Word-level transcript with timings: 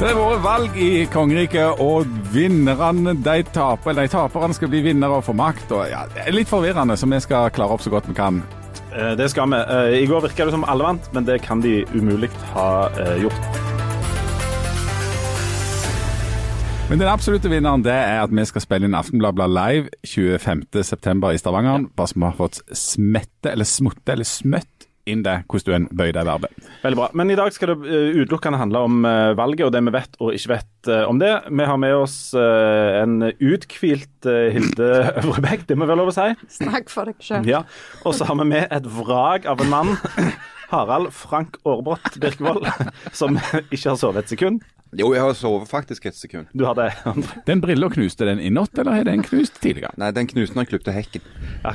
Det 0.00 0.08
har 0.08 0.16
vært 0.16 0.40
valg 0.40 0.76
i 0.80 1.02
kongeriket, 1.12 1.80
og 1.84 2.08
vinnerne 2.32 3.12
de 3.20 3.42
taper, 3.52 3.92
de 3.98 4.06
taperne 4.08 4.56
skal 4.56 4.70
bli 4.72 4.78
vinnere 4.86 5.18
og 5.18 5.26
få 5.26 5.34
makt. 5.36 5.74
Og, 5.76 5.82
ja, 5.92 6.06
det 6.08 6.22
er 6.24 6.32
litt 6.32 6.48
forvirrende, 6.48 6.96
så 6.96 7.04
vi 7.04 7.18
skal 7.20 7.50
klare 7.52 7.76
opp 7.76 7.84
så 7.84 7.92
godt 7.92 8.08
vi 8.08 8.16
kan. 8.16 8.38
Eh, 8.96 9.12
Det 9.20 9.28
skal 9.28 9.52
vi. 9.52 9.58
Eh, 9.60 9.98
I 10.00 10.06
går 10.08 10.24
virka 10.24 10.46
det 10.48 10.54
som 10.56 10.64
alle 10.64 10.86
vant, 10.88 11.10
men 11.12 11.26
det 11.28 11.42
kan 11.44 11.60
de 11.60 11.84
umulig 11.92 12.30
ha 12.54 12.88
eh, 12.96 13.20
gjort. 13.26 13.60
Men 16.88 16.98
den 17.04 17.12
absolutte 17.12 17.52
vinneren 17.52 17.84
det 17.84 17.92
er 17.92 18.24
at 18.24 18.32
vi 18.32 18.48
skal 18.48 18.64
spille 18.64 18.88
inn 18.88 18.96
Aftenbladet 18.96 19.52
Live 19.52 19.92
25.9. 20.00 21.28
i 21.28 21.44
Stavanger. 21.44 21.84
Bare 21.92 22.16
vi 22.16 22.24
har 22.24 22.40
fått 22.40 22.62
smette, 22.72 23.52
eller 23.52 23.68
smutte, 23.68 24.16
eller 24.16 24.24
smøtt 24.24 24.79
inn 25.08 25.22
det, 25.24 25.36
hvordan 25.48 25.66
du 25.66 25.76
enn 25.76 25.86
bøyer 25.96 26.14
det 26.16 26.24
verbet. 26.28 26.68
Veldig 26.82 26.98
bra. 26.98 27.08
Men 27.16 27.32
i 27.32 27.38
dag 27.38 27.52
skal 27.54 27.72
det 27.72 27.88
eh, 27.88 28.18
utelukkende 28.20 28.60
handle 28.60 28.84
om 28.86 29.00
eh, 29.08 29.32
valget 29.38 29.66
og 29.68 29.74
det 29.74 29.82
vi 29.86 29.94
vet 29.94 30.18
og 30.20 30.36
ikke 30.36 30.52
vet 30.54 30.90
eh, 30.92 31.04
om 31.08 31.20
det. 31.22 31.32
Vi 31.48 31.68
har 31.70 31.80
med 31.80 31.96
oss 31.96 32.18
en 32.36 33.16
uthvilt 33.32 34.28
Hilde 34.54 34.90
Øvrebekk, 35.22 35.66
det 35.68 35.78
må 35.78 35.88
være 35.88 36.02
lov 36.02 36.12
å 36.12 36.16
si. 36.16 36.28
Snakk 36.60 36.92
for 36.92 37.10
deg 37.10 37.20
sjøl. 37.24 37.48
Ja. 37.48 37.64
Og 38.04 38.16
så 38.18 38.28
har 38.28 38.38
vi 38.42 38.48
med 38.52 38.66
et 38.68 38.88
vrak 38.98 39.48
av 39.50 39.62
en 39.64 39.72
mann. 39.72 39.94
Harald 40.70 41.10
Frank 41.16 41.56
Aarbrot 41.66 42.20
Birkevold, 42.22 42.68
som 43.20 43.40
ikke 43.70 43.88
har 43.88 43.98
sovet 43.98 44.26
et 44.26 44.36
sekund. 44.36 44.60
Jo, 44.98 45.12
jeg 45.14 45.22
har 45.22 45.34
sovet 45.38 45.68
faktisk 45.70 46.06
et 46.10 46.16
sekund. 46.18 46.48
Du 46.56 46.64
hadde. 46.66 46.88
Den 47.46 47.60
brilla 47.62 47.86
knuste 47.92 48.26
den 48.26 48.40
i 48.42 48.48
natt, 48.50 48.74
eller 48.78 48.96
har 48.98 49.04
den 49.06 49.22
knust 49.22 49.60
tidligere? 49.62 49.92
Nei, 50.00 50.08
den 50.16 50.26
knuste 50.26 50.56
når 50.58 50.64
jeg 50.66 50.70
klipte 50.72 50.94
hekken. 50.96 51.22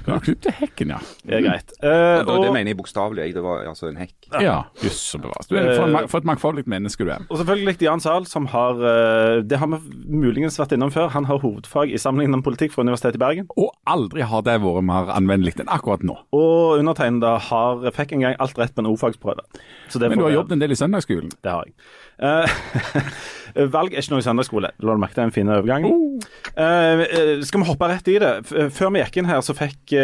Du 0.06 0.12
klipte 0.26 0.52
hekken, 0.58 0.92
ja. 0.92 0.98
Det 1.24 1.38
er 1.38 1.46
greit. 1.46 1.72
Eh, 1.80 2.26
Og 2.28 2.44
det 2.44 2.50
mener 2.52 2.74
jeg 2.74 2.78
bokstavelig. 2.82 3.24
jeg. 3.30 3.36
Det 3.38 3.44
var 3.46 3.64
altså 3.70 3.88
en 3.88 4.02
hekk. 4.02 4.14
Ja, 4.44 4.58
jøss 4.84 5.00
så 5.14 5.22
bevares. 5.24 5.48
Du 5.48 5.56
er 5.56 5.70
for, 5.78 5.88
en 5.88 6.10
for 6.12 6.18
et 6.24 6.28
mangfoldig 6.28 6.66
menneske 6.68 7.06
du 7.08 7.12
er. 7.16 7.24
og 7.30 7.40
selvfølgelig 7.40 7.82
Jan 7.88 8.04
Zahl, 8.04 8.26
som 8.28 8.50
har 8.52 8.84
eh, 8.84 9.42
Det 9.48 9.60
har 9.62 9.72
vi 9.72 9.80
muligens 10.12 10.60
vært 10.60 10.76
innom 10.76 10.92
før. 10.92 11.08
Han 11.16 11.26
har 11.30 11.40
hovedfag 11.40 11.94
i 11.96 12.02
sammenlignende 12.02 12.44
politikk 12.44 12.74
fra 12.76 12.84
Universitetet 12.84 13.16
i 13.16 13.24
Bergen. 13.24 13.48
Og 13.56 13.72
aldri 13.88 14.28
har 14.28 14.44
det 14.44 14.60
vært 14.66 14.84
mer 14.92 15.14
anvendelig 15.16 15.56
enn 15.64 15.72
akkurat 15.72 16.04
nå. 16.04 16.18
Og 16.36 16.82
undertegnede 16.82 17.32
har 17.48 17.88
fikk 17.96 18.12
en 18.18 18.28
gang 18.28 18.36
alt 18.44 18.58
rett 18.60 18.76
på 18.76 18.84
en 18.84 18.92
O-fagsprøve. 18.92 19.46
Så 19.90 20.00
det 20.02 20.10
Men 20.10 20.20
du 20.20 20.26
har 20.26 20.36
jobbet 20.40 20.56
en 20.56 20.62
del 20.62 20.74
i 20.74 20.78
søndagsskolen. 20.80 21.32
Det 21.44 21.52
har 21.52 21.66
jeg. 21.68 21.76
Uh, 22.16 22.48
valg 23.76 23.94
er 23.94 24.02
ikke 24.02 24.14
noe 24.16 24.24
søndagsskole. 24.24 24.72
La 24.80 24.96
du 24.96 25.02
merke 25.02 25.18
til 25.18 25.26
en 25.26 25.36
fin 25.36 25.52
overgang? 25.52 25.86
uh, 25.86 27.04
eh, 27.04 27.44
skal 27.46 27.62
vi 27.62 27.68
hoppe 27.68 27.90
rett 27.92 28.10
i 28.12 28.18
det? 28.22 28.32
Før 28.76 28.94
vi 28.96 29.04
gikk 29.04 29.20
inn 29.20 29.30
her, 29.30 29.44
så 29.46 29.56
fikk 29.58 29.96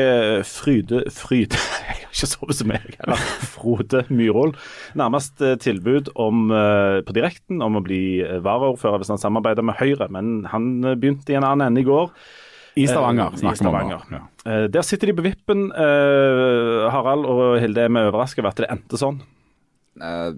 Fryde 0.48 1.06
Fryde 1.16 1.60
Jeg 1.88 1.96
har 1.96 2.06
ikke 2.12 2.30
sovet 2.30 2.60
som 2.60 2.72
meg, 2.72 2.96
eller 3.00 3.26
Frode 3.54 4.04
Myhrvold 4.12 4.58
nærmest 5.00 5.40
tilbud 5.64 6.12
om, 6.20 6.52
på 6.52 7.16
direkten 7.16 7.64
om 7.64 7.80
å 7.80 7.84
bli 7.86 8.20
varaordfører 8.44 9.00
hvis 9.02 9.14
han 9.14 9.22
samarbeider 9.22 9.64
med 9.66 9.80
Høyre, 9.80 10.10
men 10.12 10.42
han 10.52 10.74
begynte 11.00 11.32
i 11.32 11.38
en 11.40 11.48
annen 11.48 11.70
ende 11.70 11.82
i 11.82 11.88
går. 11.88 12.12
I 12.76 12.86
Stavanger 12.88 13.38
snakker 13.40 13.64
vi 13.64 13.96
om 13.96 14.18
Ja. 14.18 14.22
Der 14.76 14.84
sitter 14.86 15.12
de 15.12 15.16
på 15.18 15.26
vippen. 15.26 15.70
Harald 15.72 17.26
og 17.32 17.62
Hilde, 17.64 17.88
er 17.88 17.96
vi 17.96 18.04
overrasket 18.12 18.44
over 18.44 18.52
at 18.52 18.60
det 18.60 18.70
endte 18.76 19.00
sånn? 19.00 19.22
Eh, 20.00 20.34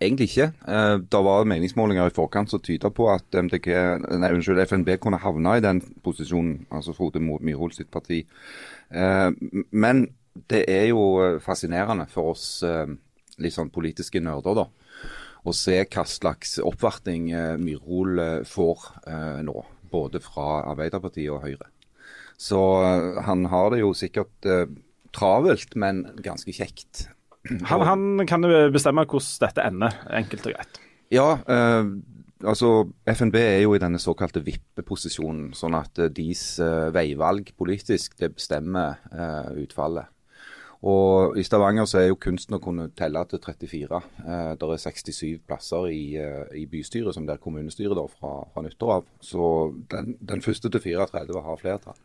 egentlig 0.00 0.30
ikke. 0.30 0.52
Eh, 0.68 0.98
det 1.12 1.22
var 1.24 1.48
meningsmålinger 1.48 2.08
i 2.08 2.14
forkant 2.14 2.50
som 2.50 2.62
tyder 2.62 2.92
på 2.94 3.08
at 3.12 3.36
MDG, 3.36 3.68
nei, 4.16 4.32
unnskyld, 4.32 4.62
FNB 4.64 4.96
kunne 5.02 5.20
havne 5.20 5.56
i 5.56 5.64
den 5.64 5.82
posisjonen, 6.04 6.66
altså 6.70 6.94
Frode 6.96 7.20
Myhrvold 7.20 7.76
sitt 7.76 7.90
parti. 7.92 8.24
Eh, 8.90 9.30
men 9.70 10.06
det 10.50 10.64
er 10.68 10.90
jo 10.90 11.38
fascinerende 11.40 12.04
for 12.12 12.34
oss 12.34 12.60
litt 13.40 13.54
sånn 13.54 13.70
politiske 13.72 14.20
nerder, 14.20 14.58
da. 14.58 14.66
Å 15.46 15.54
se 15.56 15.78
hva 15.80 16.04
slags 16.04 16.58
oppvarting 16.60 17.30
Myhrvold 17.62 18.44
får 18.44 18.84
nå. 19.46 19.56
Både 19.88 20.20
fra 20.20 20.66
Arbeiderpartiet 20.74 21.32
og 21.32 21.46
Høyre. 21.46 21.70
Så 22.36 22.60
han 23.24 23.46
har 23.48 23.72
det 23.72 23.80
jo 23.80 23.94
sikkert 23.96 24.50
travelt, 25.16 25.72
men 25.72 26.04
ganske 26.20 26.52
kjekt. 26.52 27.06
Han, 27.70 27.86
han 27.86 28.26
kan 28.28 28.46
bestemme 28.74 29.06
hvordan 29.06 29.46
dette 29.46 29.64
ender, 29.66 29.96
enkelt 30.20 30.48
og 30.48 30.56
greit. 30.56 30.80
Ja, 31.14 31.28
eh, 31.46 31.90
altså 32.44 32.88
FNB 33.06 33.38
er 33.38 33.62
jo 33.62 33.76
i 33.76 33.82
denne 33.82 34.00
såkalte 34.02 34.42
vippeposisjonen, 34.44 35.52
sånn 35.56 35.78
at 35.78 36.00
eh, 36.02 36.10
deres 36.12 36.58
eh, 36.62 36.90
veivalg 36.94 37.52
politisk 37.58 38.18
det 38.20 38.32
bestemmer 38.34 38.98
eh, 39.12 39.54
utfallet. 39.62 40.10
Og 40.86 41.38
I 41.40 41.42
Stavanger 41.46 41.86
så 41.88 42.02
er 42.02 42.10
jo 42.10 42.18
kunsten 42.20 42.58
å 42.58 42.60
kunne 42.62 42.90
telle 42.98 43.22
til 43.30 43.40
34. 43.42 44.00
Eh, 44.22 44.50
det 44.60 44.68
er 44.74 44.82
67 44.82 45.40
plasser 45.48 45.88
i, 45.90 46.02
eh, 46.20 46.44
i 46.60 46.66
bystyret, 46.70 47.14
som 47.16 47.26
det 47.26 47.36
er 47.36 47.42
kommunestyret 47.42 47.96
da, 47.96 48.04
fra, 48.10 48.34
fra 48.52 48.64
nyttår 48.66 48.92
av. 48.98 49.08
Så 49.24 49.48
den, 49.90 50.14
den 50.20 50.44
første 50.44 50.70
til 50.70 50.84
34 50.84 51.42
har 51.48 51.62
flertall. 51.62 51.98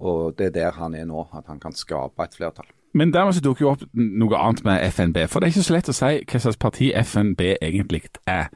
Og 0.00 0.34
det 0.38 0.50
er 0.50 0.56
der 0.56 0.80
han 0.80 0.96
er 0.96 1.06
nå, 1.08 1.28
at 1.36 1.46
han 1.52 1.60
kan 1.60 1.76
skape 1.76 2.24
et 2.24 2.34
flertall. 2.36 2.68
Men 2.96 3.12
dermed 3.12 3.36
så 3.36 3.42
dukker 3.44 3.64
jo 3.66 3.70
opp 3.74 3.82
noe 3.92 4.38
annet 4.40 4.62
med 4.64 4.80
FNB. 4.88 5.18
For 5.28 5.40
det 5.40 5.48
er 5.50 5.52
ikke 5.52 5.64
så 5.66 5.74
lett 5.74 5.88
å 5.92 5.94
si 5.96 6.12
hva 6.24 6.38
slags 6.40 6.60
parti 6.60 6.86
FNB 6.96 7.42
egentlig 7.60 8.06
er. 8.24 8.46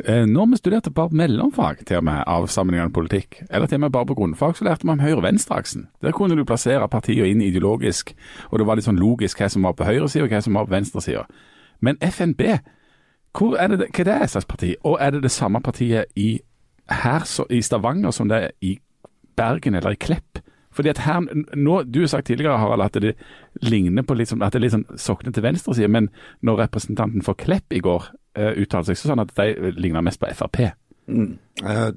Eh, 0.00 0.24
Når 0.24 0.46
vi 0.50 0.56
studerte 0.56 0.90
bare 0.90 1.12
mellomfag 1.12 1.82
til 1.84 1.98
og 2.00 2.04
med 2.08 2.22
av 2.26 2.46
sammenhengende 2.48 2.94
politikk, 2.96 3.42
eller 3.50 3.68
til 3.68 3.76
og 3.76 3.80
med 3.84 3.92
bare 3.92 4.08
på 4.08 4.16
grunnfag, 4.16 4.56
så 4.56 4.64
lærte 4.64 4.86
vi 4.88 4.94
om 4.94 5.02
høyre-venstre-aksen. 5.04 5.88
Der 6.00 6.16
kunne 6.16 6.36
du 6.36 6.44
plassere 6.48 6.88
partiene 6.88 7.28
inn 7.28 7.42
ideologisk, 7.44 8.14
og 8.50 8.58
det 8.58 8.66
var 8.66 8.80
litt 8.80 8.88
sånn 8.88 9.00
logisk 9.00 9.42
hva 9.42 9.50
som 9.52 9.68
var 9.68 9.76
på 9.76 9.84
høyresida 9.84 10.24
og 10.24 10.32
hva 10.32 10.40
som 10.40 10.56
var 10.56 10.64
på 10.70 10.72
venstresida. 10.72 11.26
Men 11.84 12.00
FNB, 12.00 12.40
hvor 13.36 13.58
er 13.60 13.74
det, 13.76 13.90
hva 13.92 14.00
er 14.06 14.24
det 14.24 14.30
slags 14.32 14.48
parti? 14.48 14.72
Og 14.84 14.96
er 15.00 15.10
det 15.12 15.22
det 15.26 15.34
samme 15.36 15.60
partiet 15.60 16.08
i, 16.16 16.38
her, 16.88 17.28
i 17.50 17.60
Stavanger 17.60 18.10
som 18.10 18.32
det 18.32 18.40
er 18.40 18.56
i 18.64 18.78
Bergen 19.36 19.74
eller 19.74 19.92
i 19.92 20.00
Klepp? 20.00 20.40
Fordi 20.72 20.92
at 20.92 21.02
her, 21.04 21.20
nå, 21.56 21.82
Du 21.82 22.00
har 22.00 22.06
sagt 22.06 22.26
tidligere 22.26 22.58
Harald, 22.58 22.82
at 22.82 22.96
det 23.02 23.14
ligner 23.62 24.02
på 24.02 24.16
sånn, 24.24 24.42
at 24.42 24.52
det 24.52 24.60
er 24.60 24.64
litt 24.66 24.76
sånn 24.76 24.88
sokner 24.96 25.32
til 25.32 25.44
venstresida, 25.44 25.88
men 25.88 26.08
når 26.42 26.66
representanten 26.66 27.24
for 27.24 27.38
Klepp 27.38 27.72
i 27.72 27.82
går 27.84 28.08
uh, 28.38 28.52
uttalte 28.56 28.92
seg, 28.92 29.00
så 29.00 29.12
sånn 29.12 29.24
at 29.24 29.34
de 29.36 29.72
ligner 29.76 30.04
mest 30.04 30.20
på 30.20 30.30
Frp. 30.32 30.60
Eh, 30.62 31.90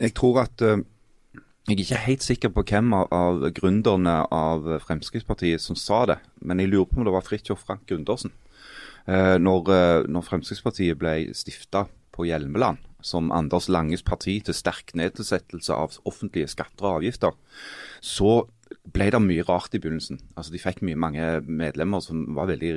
jeg 0.00 0.14
tror 0.14 0.44
at 0.44 0.62
uh, 0.62 0.78
Jeg 1.68 1.76
er 1.76 1.82
ikke 1.84 2.06
helt 2.06 2.22
sikker 2.22 2.50
på 2.50 2.64
hvem 2.66 2.94
av, 2.96 3.10
av 3.14 3.44
gründerne 3.54 4.14
av 4.34 4.64
Fremskrittspartiet 4.82 5.62
som 5.62 5.76
sa 5.78 6.04
det, 6.10 6.18
men 6.42 6.58
jeg 6.58 6.72
lurer 6.72 6.88
på 6.90 6.98
om 6.98 7.06
det 7.06 7.14
var 7.14 7.26
Fridtjof 7.26 7.62
Frank 7.66 7.84
Gundersen. 7.86 8.32
Uh, 9.06 9.38
når, 9.38 10.08
når 10.10 10.26
Fremskrittspartiet 10.26 10.98
ble 10.98 11.34
stifta 11.36 11.86
på 12.14 12.26
Hjelmeland 12.26 12.80
som 13.02 13.32
Anders 13.34 13.68
Langes 13.72 14.04
parti 14.06 14.38
til 14.46 14.56
sterk 14.56 14.94
nedsettelse 14.98 15.74
av 15.74 15.98
offentlige 16.08 16.50
skatter 16.50 16.88
og 16.88 17.00
avgifter, 17.00 17.36
så 18.02 18.42
ble 18.92 19.08
det 19.12 19.20
mye 19.22 19.44
rart 19.46 19.74
i 19.76 19.80
begynnelsen. 19.82 20.18
Altså 20.36 20.52
De 20.54 20.60
fikk 20.60 20.80
mye 20.86 20.98
mange 20.98 21.26
medlemmer 21.46 22.02
som 22.04 22.24
var 22.36 22.48
veldig 22.50 22.72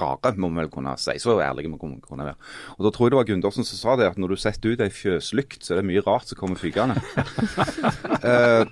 rare, 0.00 0.34
må 0.40 0.50
vi 0.52 0.62
vel 0.62 0.70
kunne 0.72 0.94
si. 1.00 1.16
Så 1.20 1.36
ærlige 1.42 1.70
må 1.72 1.78
vi 1.80 1.98
kunne 2.04 2.28
være. 2.28 2.38
Og 2.78 2.86
Da 2.86 2.92
tror 2.94 3.08
jeg 3.08 3.14
det 3.14 3.20
var 3.20 3.28
Gundersen 3.28 3.66
som 3.66 3.80
sa 3.80 3.96
det, 4.00 4.08
at 4.12 4.20
når 4.20 4.34
du 4.34 4.40
setter 4.40 4.72
ut 4.74 4.84
ei 4.84 4.90
fjøslykt, 4.94 5.64
så 5.64 5.74
er 5.74 5.82
det 5.82 5.88
mye 5.90 6.04
rart 6.06 6.30
som 6.30 6.40
kommer 6.40 6.60
fygende. 6.60 7.00
Eh, 8.24 8.64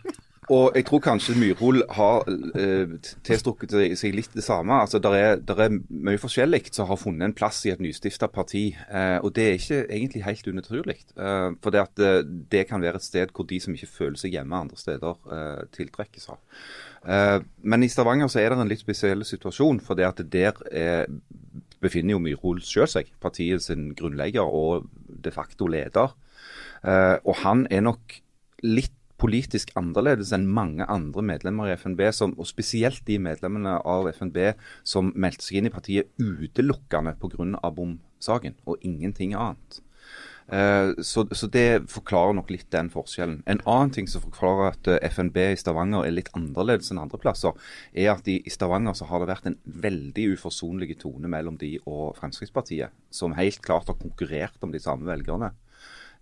og 0.50 0.74
jeg 0.74 0.84
tror 0.88 0.98
kanskje 1.04 1.36
Myrhol 1.38 1.82
har 1.94 2.24
eh, 2.58 2.96
tilstrukket 3.22 3.70
seg- 3.94 4.14
litt 4.16 4.32
det 4.34 4.42
samme. 4.42 4.74
Altså, 4.82 4.98
Der 4.98 5.14
er, 5.14 5.36
er 5.38 5.76
mye 5.88 6.18
forskjellig 6.18 6.64
som 6.74 6.88
har 6.88 6.96
funnet 6.98 7.28
en 7.28 7.34
plass 7.34 7.60
i 7.66 7.70
et 7.70 7.78
nystifta 7.80 8.26
parti. 8.26 8.76
Eh, 8.90 9.18
og 9.22 9.30
det 9.36 9.44
er 9.46 9.54
ikke 9.60 9.78
egentlig 9.86 10.24
helt 10.26 10.48
unaturlig. 10.50 10.96
Eh, 11.16 11.50
for 11.62 11.70
det, 11.70 11.80
at, 11.84 11.98
eh, 12.02 12.22
det 12.50 12.64
kan 12.68 12.82
være 12.82 12.98
et 12.98 13.06
sted 13.06 13.30
hvor 13.32 13.46
de 13.46 13.60
som 13.62 13.74
ikke 13.74 13.86
føler 13.86 14.18
seg 14.18 14.34
hjemme 14.34 14.58
andre 14.58 14.76
steder, 14.76 15.14
eh, 15.30 15.62
tiltrekkes 15.78 16.28
av. 16.34 16.40
Eh, 17.06 17.38
men 17.62 17.82
i 17.86 17.88
Stavanger 17.88 18.26
så 18.26 18.40
er 18.42 18.50
det 18.50 18.58
en 18.58 18.68
litt 18.72 18.82
spesiell 18.82 19.22
situasjon. 19.24 19.78
For 19.80 19.94
det 19.94 20.08
at 20.10 20.24
der 20.32 20.58
er, 20.72 21.06
befinner 21.80 22.16
jo 22.16 22.22
Myrhol 22.24 22.60
selv 22.66 22.90
seg, 22.90 23.12
partiet 23.22 23.62
sin 23.62 23.92
grunnlegger 23.94 24.42
og 24.42 24.90
de 25.22 25.30
facto 25.30 25.70
leder. 25.70 26.10
Og 26.82 27.36
han 27.44 27.68
er 27.70 27.80
nok 27.86 28.18
litt 28.66 28.90
politisk 29.22 29.70
annerledes 29.78 30.32
enn 30.34 30.48
mange 30.50 30.86
andre 30.90 31.22
medlemmer 31.32 31.70
i 31.70 31.76
FNB, 31.78 32.08
som, 32.16 32.34
og 32.38 32.48
spesielt 32.50 33.04
de 33.06 33.20
medlemmene 33.22 33.78
av 33.78 34.10
FNB 34.10 34.40
som 34.82 35.12
meldte 35.14 35.46
seg 35.46 35.60
inn 35.60 35.70
i 35.70 35.74
partiet 35.74 36.10
utelukkende 36.18 37.14
pga. 37.22 37.70
bomsaken, 37.70 38.58
og 38.66 38.82
ingenting 38.82 39.36
annet. 39.38 39.82
Eh, 40.52 40.90
så, 40.98 41.24
så 41.32 41.46
det 41.46 41.84
forklarer 41.88 42.34
nok 42.36 42.50
litt 42.52 42.68
den 42.74 42.90
forskjellen. 42.92 43.40
En 43.48 43.62
annen 43.68 43.92
ting 43.94 44.08
som 44.10 44.24
forklarer 44.24 44.72
at 44.74 44.90
eh, 44.90 45.00
FNB 45.12 45.38
i 45.52 45.58
Stavanger 45.60 46.04
er 46.04 46.16
litt 46.16 46.32
annerledes 46.36 46.90
enn 46.92 47.00
andre 47.02 47.20
plasser, 47.22 47.54
er 47.94 48.12
at 48.16 48.28
i, 48.28 48.40
Stavanger 48.52 48.96
så 48.98 49.08
har 49.08 49.22
det 49.22 49.30
vært 49.30 49.48
en 49.48 49.58
veldig 49.86 50.26
uforsonlig 50.34 50.98
tone 51.02 51.30
mellom 51.30 51.56
de 51.60 51.76
og 51.86 52.18
Fremskrittspartiet, 52.18 52.92
som 53.14 53.36
helt 53.38 53.62
klart 53.64 53.88
har 53.88 54.00
konkurrert 54.00 54.66
om 54.66 54.74
de 54.74 54.82
samme 54.82 55.08
velgerne. 55.08 55.52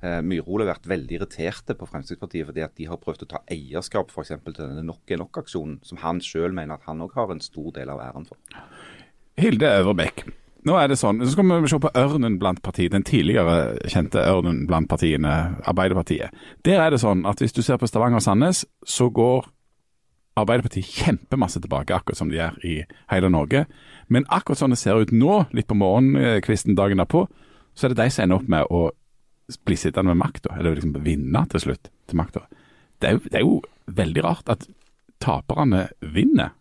Eh, 0.01 0.21
har 0.25 0.65
vært 0.65 0.87
veldig 0.89 1.19
irriterte 1.19 1.75
på 1.77 1.85
Fremskrittspartiet 1.85 2.47
fordi 2.49 2.63
at 2.65 2.73
de 2.79 2.87
har 2.89 2.97
prøvd 2.97 3.27
å 3.27 3.31
ta 3.35 3.43
eierskap 3.53 4.09
eksempel, 4.09 4.55
til 4.57 4.71
denne 4.71 4.85
Nok 4.87 5.11
er 5.13 5.21
nok-aksjonen, 5.21 5.81
som 5.85 6.01
han 6.01 6.23
selv 6.25 6.55
mener 6.57 6.79
at 6.79 6.87
han 6.89 7.03
òg 7.05 7.13
har 7.19 7.31
en 7.31 7.41
stor 7.41 7.73
del 7.77 7.91
av 7.93 8.01
æren 8.01 8.25
for. 8.25 8.39
Hilde 9.37 9.69
Øverbekk, 9.81 10.25
nå 10.65 10.77
er 10.77 10.89
det 10.89 10.97
sånn, 11.01 11.21
så 11.21 11.35
skal 11.35 11.53
vi 11.53 11.69
se 11.69 11.79
på 11.81 11.93
ørnen 11.97 12.39
blant 12.41 12.63
partiene, 12.65 12.95
den 12.97 13.05
tidligere 13.05 13.77
kjente 13.89 14.25
ørnen 14.25 14.67
blant 14.69 14.89
partiene, 14.89 15.57
Arbeiderpartiet. 15.69 16.33
Der 16.65 16.81
er 16.81 16.93
det 16.93 17.01
sånn 17.01 17.27
at 17.29 17.41
hvis 17.41 17.53
du 17.57 17.61
ser 17.65 17.81
på 17.81 17.89
Stavanger 17.89 18.21
og 18.21 18.25
Sandnes, 18.25 18.65
så 18.85 19.11
går 19.13 19.49
Arbeiderpartiet 20.41 20.89
kjempemasse 20.89 21.61
tilbake, 21.61 21.93
akkurat 21.93 22.17
som 22.17 22.33
de 22.33 22.39
gjør 22.39 22.57
i 22.65 22.79
hele 23.13 23.29
Norge. 23.33 23.67
Men 24.09 24.25
akkurat 24.33 24.61
sånn 24.61 24.73
det 24.73 24.81
ser 24.81 25.01
ut 25.01 25.13
nå, 25.13 25.43
litt 25.53 25.69
på 25.69 25.77
morgenkvisten 25.77 26.77
dagen 26.79 27.01
derpå, 27.01 27.27
så 27.77 27.87
er 27.87 27.95
det 27.95 28.01
de 28.03 28.09
som 28.13 28.25
ender 28.25 28.41
opp 28.41 28.49
med 28.51 28.69
å 28.73 28.89
bli 29.65 29.77
sittende 29.79 30.15
med 30.15 30.23
makta, 30.23 30.55
eller 30.59 30.77
liksom 30.77 30.95
vinne 31.05 31.45
til 31.51 31.67
slutt 31.67 31.91
til 32.07 32.21
makta. 32.21 32.47
Det, 33.01 33.17
det 33.31 33.41
er 33.41 33.47
jo 33.47 33.61
veldig 33.91 34.25
rart 34.25 34.53
at 34.53 34.67
taperne 35.21 35.89
vinner. 36.01 36.55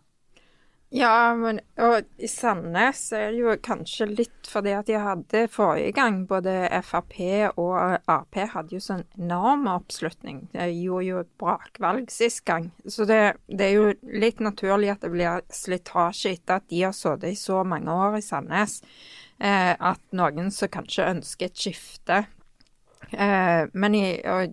Ja, 0.90 1.36
men 1.38 1.60
og 1.78 2.08
i 2.18 2.26
Sandnes 2.26 3.04
er 3.14 3.28
det 3.30 3.38
jo 3.38 3.52
kanskje 3.62 4.08
litt 4.10 4.48
fordi 4.50 4.72
at 4.74 4.88
de 4.88 4.96
hadde 4.98 5.44
forrige 5.52 5.92
gang 5.94 6.24
både 6.26 6.66
Frp 6.82 7.14
og 7.62 7.76
Ap 8.10 8.34
hadde 8.34 8.74
jo 8.74 8.82
sånn 8.82 9.04
enorm 9.14 9.68
oppslutning. 9.70 10.48
De 10.50 10.66
gjorde 10.66 11.06
jo 11.06 11.20
et 11.22 11.30
brakvalg 11.38 12.10
sist 12.10 12.42
gang. 12.48 12.72
Så 12.90 13.06
det, 13.06 13.20
det 13.46 13.68
er 13.68 13.76
jo 13.76 13.94
litt 14.02 14.42
naturlig 14.42 14.90
at 14.90 15.06
det 15.06 15.12
blir 15.14 15.46
slitasje 15.54 16.34
etter 16.34 16.58
at 16.58 16.66
de 16.66 16.82
har 16.82 16.96
sittet 16.96 17.30
i 17.30 17.38
så 17.38 17.62
mange 17.62 17.94
år 17.94 18.18
i 18.18 18.26
Sandnes. 18.26 18.80
Eh, 19.38 19.72
at 19.78 20.02
noen 20.10 20.50
som 20.50 20.74
kanskje 20.74 21.06
ønsker 21.06 21.52
et 21.52 21.62
skifte, 21.68 22.24
Eh, 23.08 23.62
men 23.72 23.96
i, 23.96 24.04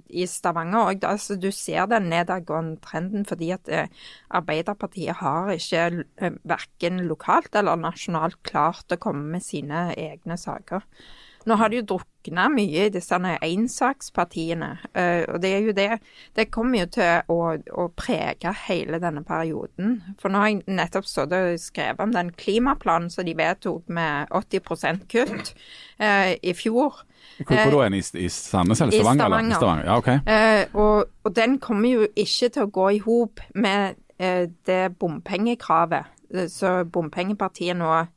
i 0.10 0.26
Stavanger 0.30 0.94
òg, 0.94 1.04
altså, 1.06 1.36
du 1.38 1.50
ser 1.54 1.90
den 1.92 2.08
nedadgående 2.12 2.80
trenden 2.84 3.28
fordi 3.28 3.52
at 3.54 3.70
eh, 3.70 3.92
Arbeiderpartiet 4.40 5.20
har 5.20 5.52
ikke 5.54 5.84
eh, 6.00 6.40
verken 6.48 7.04
lokalt 7.10 7.58
eller 7.60 7.80
nasjonalt 7.82 8.40
klart 8.48 8.96
å 8.96 9.00
komme 9.02 9.28
med 9.36 9.46
sine 9.46 9.90
egne 9.94 10.40
saker. 10.40 10.88
Nå 11.48 11.56
har 11.60 11.72
de 11.72 11.82
jo 11.82 11.90
drukna 12.28 12.50
mye 12.50 12.88
i 12.88 12.90
disse 12.90 13.16
ensakspartiene, 13.16 14.78
eh, 14.94 15.26
og 15.28 15.42
det 15.42 15.54
er 15.54 15.60
jo 15.60 15.72
det 15.72 16.00
Det 16.36 16.52
kommer 16.52 16.80
jo 16.80 16.86
til 16.86 17.22
å, 17.28 17.58
å 17.58 17.88
prege 17.96 18.54
hele 18.68 19.00
denne 19.00 19.24
perioden. 19.24 20.02
For 20.20 20.30
nå 20.30 20.38
har 20.38 20.48
jeg 20.48 20.64
nettopp 20.68 21.06
stått 21.06 21.34
og 21.34 21.60
skrevet 21.60 22.00
om 22.00 22.12
den 22.14 22.32
klimaplanen 22.32 23.10
som 23.10 23.26
de 23.26 23.34
vedtok 23.34 23.88
med 23.88 24.28
80 24.32 25.06
kutt 25.08 25.56
eh, 26.00 26.38
i 26.44 26.54
fjor. 26.54 27.04
Hvor, 27.38 27.56
hvor 27.56 27.72
da 27.72 27.90
den? 27.90 27.94
I, 27.94 28.04
I 28.26 28.30
Sandnes 28.30 28.82
eller 28.82 28.92
Stavanger? 28.92 29.26
I 29.26 29.28
Stavanger. 29.28 29.52
I 29.52 29.56
Stavanger. 29.56 29.86
Ja, 29.86 29.98
okay. 29.98 30.20
Eh, 30.26 30.68
og, 30.74 31.06
og 31.24 31.36
den 31.36 31.60
kommer 31.60 31.90
jo 31.90 32.08
ikke 32.16 32.50
til 32.50 32.68
å 32.68 32.72
gå 32.72 32.90
i 32.90 33.00
hop 33.00 33.42
med 33.56 33.98
eh, 34.20 34.48
det 34.66 34.98
bompengekravet 35.00 36.14
Så 36.48 36.50
som 36.50 36.90
bompengepartiet 36.92 37.78
nå 37.78 37.92
eh, 38.02 38.14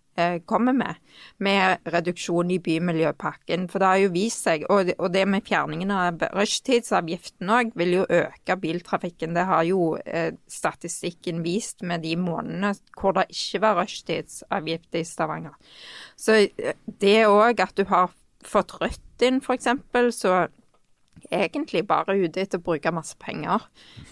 kommer 0.48 0.74
med, 0.76 1.00
med 1.38 1.90
reduksjon 1.92 2.50
i 2.54 2.58
bymiljøpakken. 2.62 3.66
For 3.70 3.82
det 3.82 3.90
har 3.90 4.02
jo 4.02 4.12
vist 4.14 4.46
seg, 4.46 4.66
og 4.70 5.08
det 5.14 5.24
med 5.28 5.46
fjerningen 5.46 5.92
av 5.94 6.24
rushtidsavgiften 6.36 7.50
òg, 7.50 7.74
vil 7.78 7.96
jo 8.00 8.06
øke 8.06 8.56
biltrafikken. 8.60 9.34
Det 9.36 9.46
har 9.50 9.66
jo 9.68 9.94
eh, 10.04 10.32
statistikken 10.50 11.44
vist 11.46 11.84
med 11.86 12.04
de 12.06 12.16
månedene 12.20 12.74
hvor 12.96 13.16
det 13.16 13.28
ikke 13.32 13.62
var 13.64 13.78
rushtidsavgift 13.80 15.00
i 15.00 15.04
Stavanger. 15.08 15.56
Så 16.18 16.42
eh, 16.46 16.74
det 17.00 17.18
òg 17.28 17.62
at 17.64 17.76
du 17.78 17.86
har 17.90 18.10
fått 18.46 18.78
rødt 18.80 19.26
inn, 19.26 19.42
f.eks., 19.44 19.68
så 20.16 20.46
egentlig 21.30 21.84
bare 21.88 22.16
ute 22.18 22.42
etter 22.42 22.60
å 22.60 22.64
bruke 22.64 22.92
masse 22.94 23.16
penger. 23.22 23.64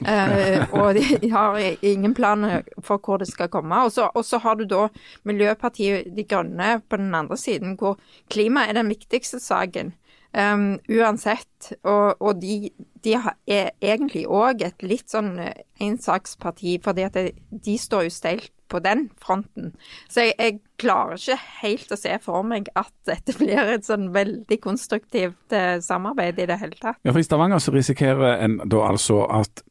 Eh, 0.06 0.62
og 0.78 0.94
de 0.98 1.30
har 1.32 1.58
ingen 1.82 2.14
plan 2.14 2.46
for 2.84 3.02
hvor 3.02 3.20
det 3.22 3.28
skal 3.30 3.50
komme. 3.52 3.82
Og 3.84 3.92
så, 3.94 4.08
og 4.14 4.24
så 4.26 4.40
har 4.44 4.58
du 4.58 4.66
da 4.68 4.86
Miljøpartiet 5.28 6.12
De 6.16 6.24
Grønne 6.28 6.78
på 6.88 7.00
den 7.00 7.14
andre 7.14 7.38
siden, 7.40 7.76
hvor 7.80 7.98
klima 8.30 8.66
er 8.68 8.78
den 8.78 8.92
viktigste 8.92 9.42
saken. 9.42 9.94
Um, 10.36 10.76
uansett. 10.92 11.72
Og, 11.82 12.20
og 12.20 12.42
de, 12.42 12.70
de 13.04 13.14
er 13.48 13.70
egentlig 13.80 14.26
òg 14.28 14.62
et 14.66 14.84
litt 14.84 15.08
sånn 15.10 15.38
eh, 15.40 15.64
ensaksparti, 15.82 16.76
fordi 16.84 17.06
at 17.06 17.16
de 17.50 17.76
står 17.80 18.06
jo 18.06 18.12
steilt 18.12 18.52
på 18.68 18.78
den 18.84 19.06
fronten. 19.22 19.72
Så 20.12 20.26
jeg, 20.26 20.34
jeg 20.38 20.58
klarer 20.80 21.16
ikke 21.16 21.38
helt 21.62 21.92
å 21.94 21.98
se 21.98 22.12
for 22.22 22.44
meg 22.46 22.68
at 22.78 22.92
dette 23.08 23.34
blir 23.40 23.72
et 23.72 23.86
sånn 23.88 24.10
veldig 24.14 24.60
konstruktivt 24.62 25.56
eh, 25.56 25.78
samarbeid 25.84 26.38
i 26.42 26.48
det 26.50 26.58
hele 26.60 26.76
tatt. 26.76 27.00
Ja, 27.02 27.14
for 27.14 27.22
I 27.22 27.26
Stavanger 27.26 27.62
så 27.64 27.74
risikerer 27.74 28.44
en 28.44 28.60
da 28.68 28.84
altså 28.90 29.22
at 29.32 29.64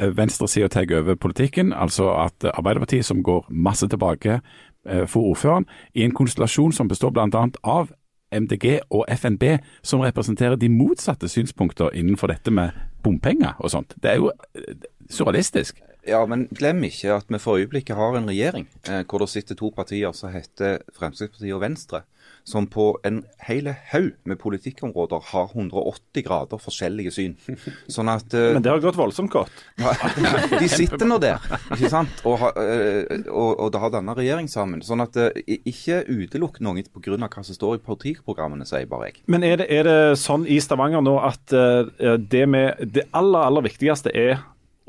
venstresida 0.00 0.68
tar 0.72 0.90
over 0.98 1.16
politikken. 1.20 1.72
Altså 1.72 2.10
at 2.16 2.44
Arbeiderpartiet, 2.50 3.06
som 3.06 3.22
går 3.22 3.46
masse 3.50 3.86
tilbake 3.88 4.40
eh, 4.40 5.06
for 5.06 5.30
ordføreren, 5.32 5.68
i 5.94 6.04
en 6.04 6.16
konstellasjon 6.16 6.74
som 6.74 6.90
består 6.90 7.14
bl.a. 7.14 7.46
av 7.62 7.94
MDG 8.32 8.80
og 8.90 9.04
FNB, 9.08 9.58
som 9.82 10.02
representerer 10.04 10.56
de 10.56 10.70
motsatte 10.72 11.28
synspunkter 11.28 11.94
innenfor 11.96 12.30
dette 12.32 12.52
med 12.54 12.76
bompenger 13.04 13.58
og 13.58 13.72
sånt. 13.72 13.96
Det 14.02 14.12
er 14.12 14.20
jo 14.20 14.30
eh, 14.54 14.88
surrealistisk. 15.10 15.80
Ja, 16.08 16.22
men 16.26 16.46
glem 16.56 16.84
ikke 16.88 17.12
at 17.18 17.28
vi 17.28 17.40
for 17.42 17.60
øyeblikket 17.60 17.98
har 17.98 18.16
en 18.16 18.28
regjering 18.30 18.68
eh, 18.88 19.02
hvor 19.04 19.20
det 19.20 19.28
sitter 19.32 19.58
to 19.58 19.72
partier 19.76 20.14
som 20.16 20.32
heter 20.32 20.80
Fremskrittspartiet 20.96 21.56
og 21.56 21.64
Venstre, 21.64 22.04
som 22.44 22.66
på 22.70 22.92
en 23.06 23.22
hel 23.46 23.68
haug 23.92 24.12
med 24.28 24.38
politikkområder 24.40 25.22
har 25.30 25.50
180 25.54 26.24
grader 26.26 26.60
forskjellige 26.60 27.12
syn. 27.14 27.36
Sånn 27.94 28.10
at 28.12 28.34
eh, 28.36 28.52
Men 28.56 28.64
det 28.64 28.72
har 28.72 28.82
gått 28.82 28.98
voldsomt 28.98 29.32
godt. 29.32 29.64
ja, 29.80 29.94
De 30.60 30.68
sitter 30.70 31.06
nå 31.08 31.20
der, 31.22 31.42
ikke 31.76 31.92
sant? 31.92 32.22
Og, 32.24 32.38
har, 32.42 32.56
eh, 32.60 33.26
og, 33.28 33.58
og 33.66 33.72
det 33.74 33.82
har 33.82 33.94
denne 33.94 34.16
regjering 34.16 34.50
sammen. 34.50 34.84
Sånn 34.86 35.04
at 35.04 35.18
eh, 35.20 35.58
ikke 35.58 36.02
utelukk 36.08 36.60
noe 36.64 36.84
pga. 36.86 37.18
hva 37.20 37.44
som 37.44 37.56
står 37.56 37.78
i 37.78 37.84
partiprogrammene, 37.84 38.68
sier 38.68 38.88
bare 38.90 39.10
jeg. 39.10 39.24
Men 39.30 39.44
er 39.46 39.60
det, 39.62 39.68
er 39.72 39.88
det 39.88 39.98
sånn 40.20 40.46
i 40.48 40.60
Stavanger 40.62 41.04
nå 41.04 41.18
at 41.22 41.50
det, 41.50 42.46
med, 42.48 42.80
det 42.94 43.06
aller, 43.16 43.46
aller 43.46 43.64
viktigste 43.66 44.12
er 44.14 44.40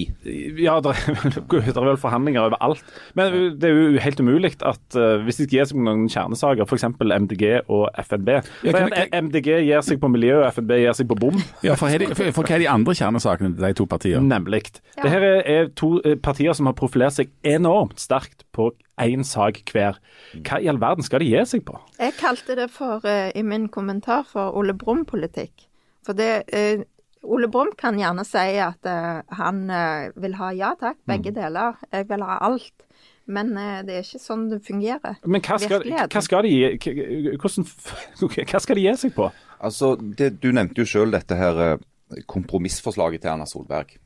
Ja, 0.63 0.79
det 0.83 0.95
er, 0.95 1.77
vel 1.85 1.99
forhandlinger 2.01 2.47
overalt. 2.47 2.81
Men 3.13 3.37
det 3.61 3.69
er 3.69 3.75
jo 3.77 4.01
helt 4.01 4.23
umulig 4.23 4.55
at 4.65 4.97
eh, 4.97 5.21
hvis 5.27 5.37
de 5.43 5.45
skal 5.47 5.59
gi 5.59 5.67
seg 5.69 5.77
på 5.77 5.85
noen 5.85 6.07
kjernesaker, 6.09 6.65
f.eks. 6.65 6.87
MDG 6.97 7.45
og 7.69 7.85
FNB 8.01 8.33
kan- 8.65 8.95
MDG 9.27 9.51
gir 9.67 9.85
seg 9.85 10.01
på 10.01 10.09
miljø, 10.09 10.39
og 10.41 10.49
FNB 10.57 10.73
gir 10.81 10.97
seg 10.97 11.11
på 11.13 11.19
bom. 11.21 11.37
Ja, 11.65 11.77
for, 11.77 11.93
er 11.93 12.01
de- 12.01 12.09
for, 12.17 12.33
for 12.33 12.49
hva 12.49 12.57
er 12.57 12.65
de 12.65 12.71
andre 12.73 12.97
kjernesakene 12.97 13.53
til 13.55 13.67
de 13.69 13.73
to 13.77 13.85
partiene? 13.93 14.25
Nemlig. 14.27 14.63
Ja. 14.97 15.05
Dette 15.05 15.21
er, 15.21 15.39
er 15.59 15.69
to 15.77 15.93
eh, 16.01 16.17
partier 16.17 16.57
som 16.57 16.65
har 16.71 16.75
profilert 16.81 17.13
seg 17.19 17.29
enormt 17.45 18.01
sterkt 18.01 18.41
på 18.57 18.71
én 19.01 19.23
sak 19.27 19.61
hver. 19.71 19.99
Hva 20.41 20.59
i 20.61 20.69
all 20.71 20.81
verden 20.81 21.05
skal 21.05 21.21
de 21.23 21.29
gi 21.31 21.45
seg 21.45 21.65
på? 21.67 21.77
Jeg 21.99 22.17
kalte 22.19 22.57
det 22.57 22.69
for, 22.73 23.05
eh, 23.05 23.31
i 23.35 23.43
min 23.45 23.67
kommentar 23.69 24.25
for 24.25 24.57
Ole 24.57 24.73
Brumm-politikk. 24.73 25.67
For 26.05 26.17
det, 26.17 26.43
eh, 26.53 26.85
Ole 27.27 27.47
Brumm 27.51 27.73
kan 27.77 27.97
gjerne 27.99 28.23
si 28.27 28.57
at 28.61 28.87
uh, 28.87 29.21
han 29.39 29.63
uh, 29.71 30.09
vil 30.21 30.35
ha 30.39 30.51
ja 30.55 30.73
takk, 30.79 30.99
begge 31.09 31.33
mm. 31.33 31.37
deler. 31.37 31.79
Jeg 31.91 32.07
vil 32.09 32.23
ha 32.23 32.37
alt. 32.47 32.85
Men 33.27 33.51
uh, 33.57 33.81
det 33.85 33.97
er 33.97 34.05
ikke 34.05 34.21
sånn 34.23 34.47
det 34.51 34.61
fungerer. 34.67 35.17
Men 35.25 35.43
hva 35.43 35.57
skal, 35.59 35.83
hva 35.83 36.23
skal, 36.23 36.47
de, 36.47 37.35
hvordan, 37.41 37.67
hva 38.53 38.63
skal 38.63 38.79
de 38.79 38.87
gi 38.87 38.95
seg 39.03 39.15
på? 39.17 39.29
Altså, 39.57 39.95
det, 39.99 40.37
Du 40.43 40.51
nevnte 40.55 40.83
jo 40.83 40.89
selv 40.89 41.17
dette 41.17 41.37
her 41.37 41.81
kompromissforslaget 42.29 43.25
til 43.25 43.33
Erna 43.33 43.47
Solberg. 43.49 43.97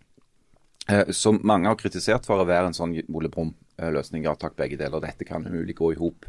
Som 1.13 1.37
mange 1.45 1.69
har 1.69 1.77
kritisert 1.77 2.25
for 2.25 2.41
å 2.41 2.47
være 2.49 2.71
en 2.71 2.75
sånn 2.75 2.95
Ole 3.13 3.29
Brumm-løsning. 3.81 4.25
Ja 4.29 4.35
takk, 4.39 4.55
begge 4.59 4.77
deler. 4.79 5.01
Dette 5.03 5.25
kan 5.27 5.45
umulig 5.47 5.75
gå 5.79 5.91
i 5.93 5.99
hop. 5.99 6.27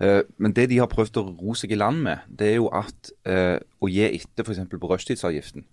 Men 0.00 0.54
det 0.56 0.68
de 0.72 0.80
har 0.82 0.90
prøvd 0.90 1.20
å 1.22 1.26
ro 1.30 1.54
seg 1.58 1.72
i 1.72 1.78
land 1.78 2.02
med, 2.04 2.26
det 2.28 2.52
er 2.52 2.56
jo 2.58 2.68
at 2.74 3.12
å 3.24 3.90
gi 3.90 4.04
etter 4.10 4.44
f.eks. 4.44 4.66
på 4.74 4.92
rushtidsavgiften 4.92 5.66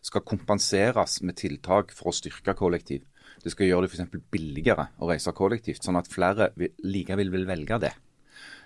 skal 0.00 0.24
kompenseres 0.24 1.18
med 1.20 1.36
tiltak 1.36 1.92
for 1.92 2.08
å 2.08 2.16
styrke 2.16 2.54
kollektiv. 2.56 3.04
Det 3.44 3.52
skal 3.52 3.68
gjøre 3.68 3.86
det 3.86 3.92
f.eks. 3.92 4.22
billigere 4.32 4.88
å 4.96 5.08
reise 5.10 5.32
kollektivt, 5.36 5.84
sånn 5.84 6.00
at 6.00 6.08
flere 6.08 6.50
likevel 6.56 7.32
vil 7.32 7.44
velge 7.48 7.80
det. 7.84 7.92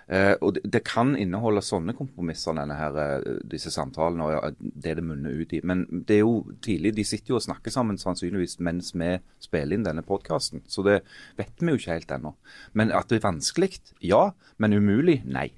Eh, 0.07 0.35
og 0.45 0.53
det, 0.53 0.61
det, 0.69 0.83
kan 0.85 1.15
inneholde 1.17 1.63
sånne 1.65 1.95
kompromisser, 1.97 2.53
denne 2.53 2.77
her, 2.77 2.97
eh, 3.01 3.39
disse 3.49 3.71
samtalene, 3.73 4.27
og 4.37 4.59
det 4.59 4.95
det 4.99 5.05
munner 5.05 5.33
ut 5.33 5.53
i. 5.57 5.61
Men 5.65 5.85
det 5.89 6.19
er 6.19 6.23
jo 6.23 6.43
tidlig, 6.65 6.93
de 6.97 7.07
sitter 7.07 7.33
jo 7.33 7.39
og 7.39 7.45
snakker 7.47 7.73
sammen 7.73 7.97
sannsynligvis 8.01 8.59
mens 8.65 8.93
vi 8.93 9.15
spiller 9.41 9.79
inn 9.79 9.87
denne 9.87 10.05
podkasten. 10.05 10.61
Så 10.69 10.85
det 10.85 11.01
vet 11.39 11.53
vi 11.59 11.73
jo 11.73 11.81
ikke 11.81 11.97
helt 11.97 12.17
ennå. 12.17 12.35
Men 12.73 12.93
at 12.93 13.09
det 13.09 13.19
er 13.19 13.29
vanskelig, 13.29 13.79
ja. 14.05 14.27
Men 14.61 14.77
umulig, 14.77 15.23
nei. 15.25 15.49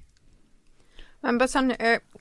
Men 1.26 1.40
på 1.40 1.48
sånn 1.50 1.72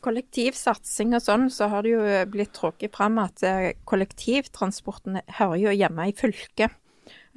kollektivsatsing 0.02 1.14
og 1.14 1.22
sånn, 1.22 1.48
så 1.54 1.70
har 1.72 1.86
det 1.86 1.94
jo 1.94 2.02
blitt 2.34 2.56
trukket 2.58 2.98
fram 2.98 3.20
at 3.22 3.44
kollektivtransporten 3.88 5.22
hører 5.38 5.60
jo 5.62 5.76
hjemme 5.78 6.10
i 6.10 6.16
fylket, 6.18 6.74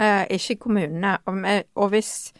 eh, 0.00 0.24
ikke 0.32 0.56
i 0.56 0.60
kommunene. 0.64 1.18
Og, 1.28 1.44
og 1.76 1.92
hvis, 1.92 2.32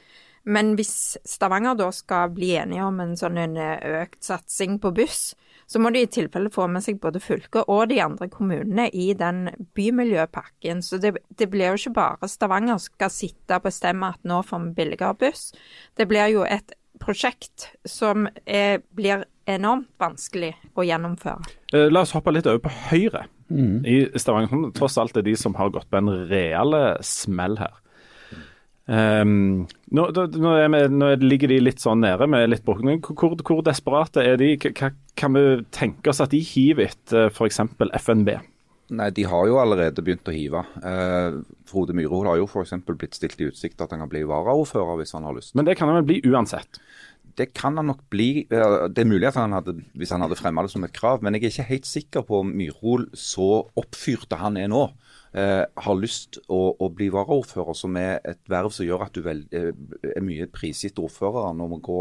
men 0.44 0.73
hvis 0.78 1.18
Stavanger 1.28 1.76
da 1.76 1.90
skal 1.92 2.32
bli 2.32 2.54
enige 2.61 2.87
om 2.87 3.00
en 3.02 3.16
sånn 3.18 3.38
en 3.40 3.56
økt 3.61 4.23
satsing 4.25 4.78
på 4.80 4.92
buss, 4.97 5.35
så 5.70 5.78
må 5.78 5.92
de 5.94 6.02
i 6.02 6.11
tilfelle 6.11 6.50
få 6.50 6.66
med 6.66 6.82
seg 6.82 6.99
både 7.02 7.20
fylket 7.23 7.68
og 7.70 7.90
de 7.92 8.00
andre 8.02 8.26
kommunene 8.32 8.88
i 8.90 9.12
den 9.14 9.44
bymiljøpakken. 9.78 10.82
Så 10.82 10.99
det, 10.99 11.14
det 11.38 11.47
blir 11.52 11.70
jo 11.70 11.78
ikke 11.78 11.97
bare 12.00 12.30
Stavanger 12.30 12.80
skal 12.82 13.12
sitte 13.14 13.61
og 13.61 13.68
bestemme 13.68 14.11
at 14.11 14.25
nå 14.26 14.40
får 14.47 14.64
vi 14.64 14.76
billigere 14.80 15.14
buss. 15.20 15.50
Det 15.94 16.09
blir 16.11 16.32
jo 16.35 16.47
et 16.49 16.75
prosjekt 17.00 17.68
som 17.88 18.26
er, 18.44 18.82
blir 18.97 19.23
enormt 19.50 19.88
vanskelig 20.00 20.54
å 20.75 20.85
gjennomføre. 20.87 21.47
Eh, 21.73 21.87
la 21.92 22.02
oss 22.02 22.16
hoppe 22.16 22.35
litt 22.35 22.49
over 22.50 22.64
på 22.64 22.75
Høyre 22.90 23.26
mm. 23.49 23.76
i 23.87 24.00
Stavanger, 24.18 24.50
som 24.50 24.66
tross 24.76 24.99
alt 25.00 25.16
er 25.20 25.26
de 25.26 25.37
som 25.38 25.54
har 25.59 25.70
gått 25.75 25.90
på 25.90 26.00
en 26.00 26.11
reale 26.30 26.82
smell 27.06 27.61
her. 27.62 27.78
Um, 28.90 29.68
nå, 29.94 30.04
nå, 30.11 30.52
vi, 30.59 30.78
nå, 30.90 31.09
ligger 31.23 31.52
de 31.52 31.61
litt 31.62 31.82
sånn 31.82 32.00
nede 32.02 32.26
med 32.30 32.49
litt 32.50 32.64
brukne. 32.66 32.97
Hvor, 33.06 33.37
hvor, 33.38 33.61
desperate 33.66 34.25
er 34.25 34.40
de? 34.40 34.56
Hva 34.59 34.90
kan 35.18 35.37
vi 35.37 35.44
tenke 35.75 36.11
oss 36.11 36.23
at 36.25 36.35
de 36.35 36.40
hiver 36.42 36.90
etter 36.90 37.30
f.eks. 37.30 37.62
FNB? 38.00 38.32
Nei, 38.90 39.11
De 39.14 39.26
har 39.30 39.47
jo 39.47 39.61
allerede 39.62 40.02
begynt 40.02 40.26
å 40.26 40.35
hive. 40.35 40.64
Eh, 40.82 41.38
Frode 41.70 41.94
Myrhol 41.94 42.26
har 42.32 42.40
jo 42.40 42.49
f.eks. 42.50 42.75
blitt 42.88 43.14
stilt 43.14 43.38
i 43.38 43.47
utsikt 43.52 43.78
at 43.85 43.94
han 43.94 44.02
kan 44.02 44.11
bli 44.11 44.25
varaordfører 44.26 44.99
hvis 44.99 45.14
han 45.14 45.28
har 45.28 45.38
lyst. 45.38 45.54
Men 45.54 45.68
det 45.68 45.76
kan 45.78 45.90
han 45.90 46.00
vel 46.00 46.09
bli 46.09 46.18
uansett? 46.26 46.82
Det 47.38 47.52
kan 47.54 47.78
han 47.78 47.87
nok 47.92 48.02
bli. 48.11 48.49
Det 48.50 48.99
er 48.99 49.06
mulig 49.06 49.28
at 49.30 49.38
han 49.38 49.54
hadde, 49.54 49.76
hvis 49.94 50.11
han 50.11 50.25
hadde 50.25 50.38
fremma 50.40 50.66
det 50.66 50.75
som 50.75 50.82
et 50.85 50.97
krav, 50.97 51.23
men 51.23 51.38
jeg 51.38 51.47
er 51.47 51.54
ikke 51.54 51.70
helt 51.70 51.87
sikker 51.88 52.26
på 52.26 52.42
om 52.42 52.50
Myrhol, 52.59 53.06
så 53.14 53.68
oppfyrte 53.78 54.40
han 54.42 54.59
er 54.59 54.66
nå, 54.73 54.88
eh, 55.33 55.63
har 55.85 55.99
lyst 55.99 56.41
å, 56.49 56.61
å 56.79 56.89
bli 56.95 57.11
varaordfører, 57.13 57.77
som 57.79 57.97
er 58.01 58.19
et 58.27 58.41
verv 58.51 58.73
som 58.75 58.87
gjør 58.87 59.07
at 59.07 59.15
du 59.15 59.23
vel, 59.25 59.45
eh, 59.55 59.71
er 60.15 60.25
mye 60.25 60.49
prisgitt 60.53 60.99
ordføreren 61.03 61.61
og 61.63 61.73
må 61.75 61.81
gå 61.85 62.01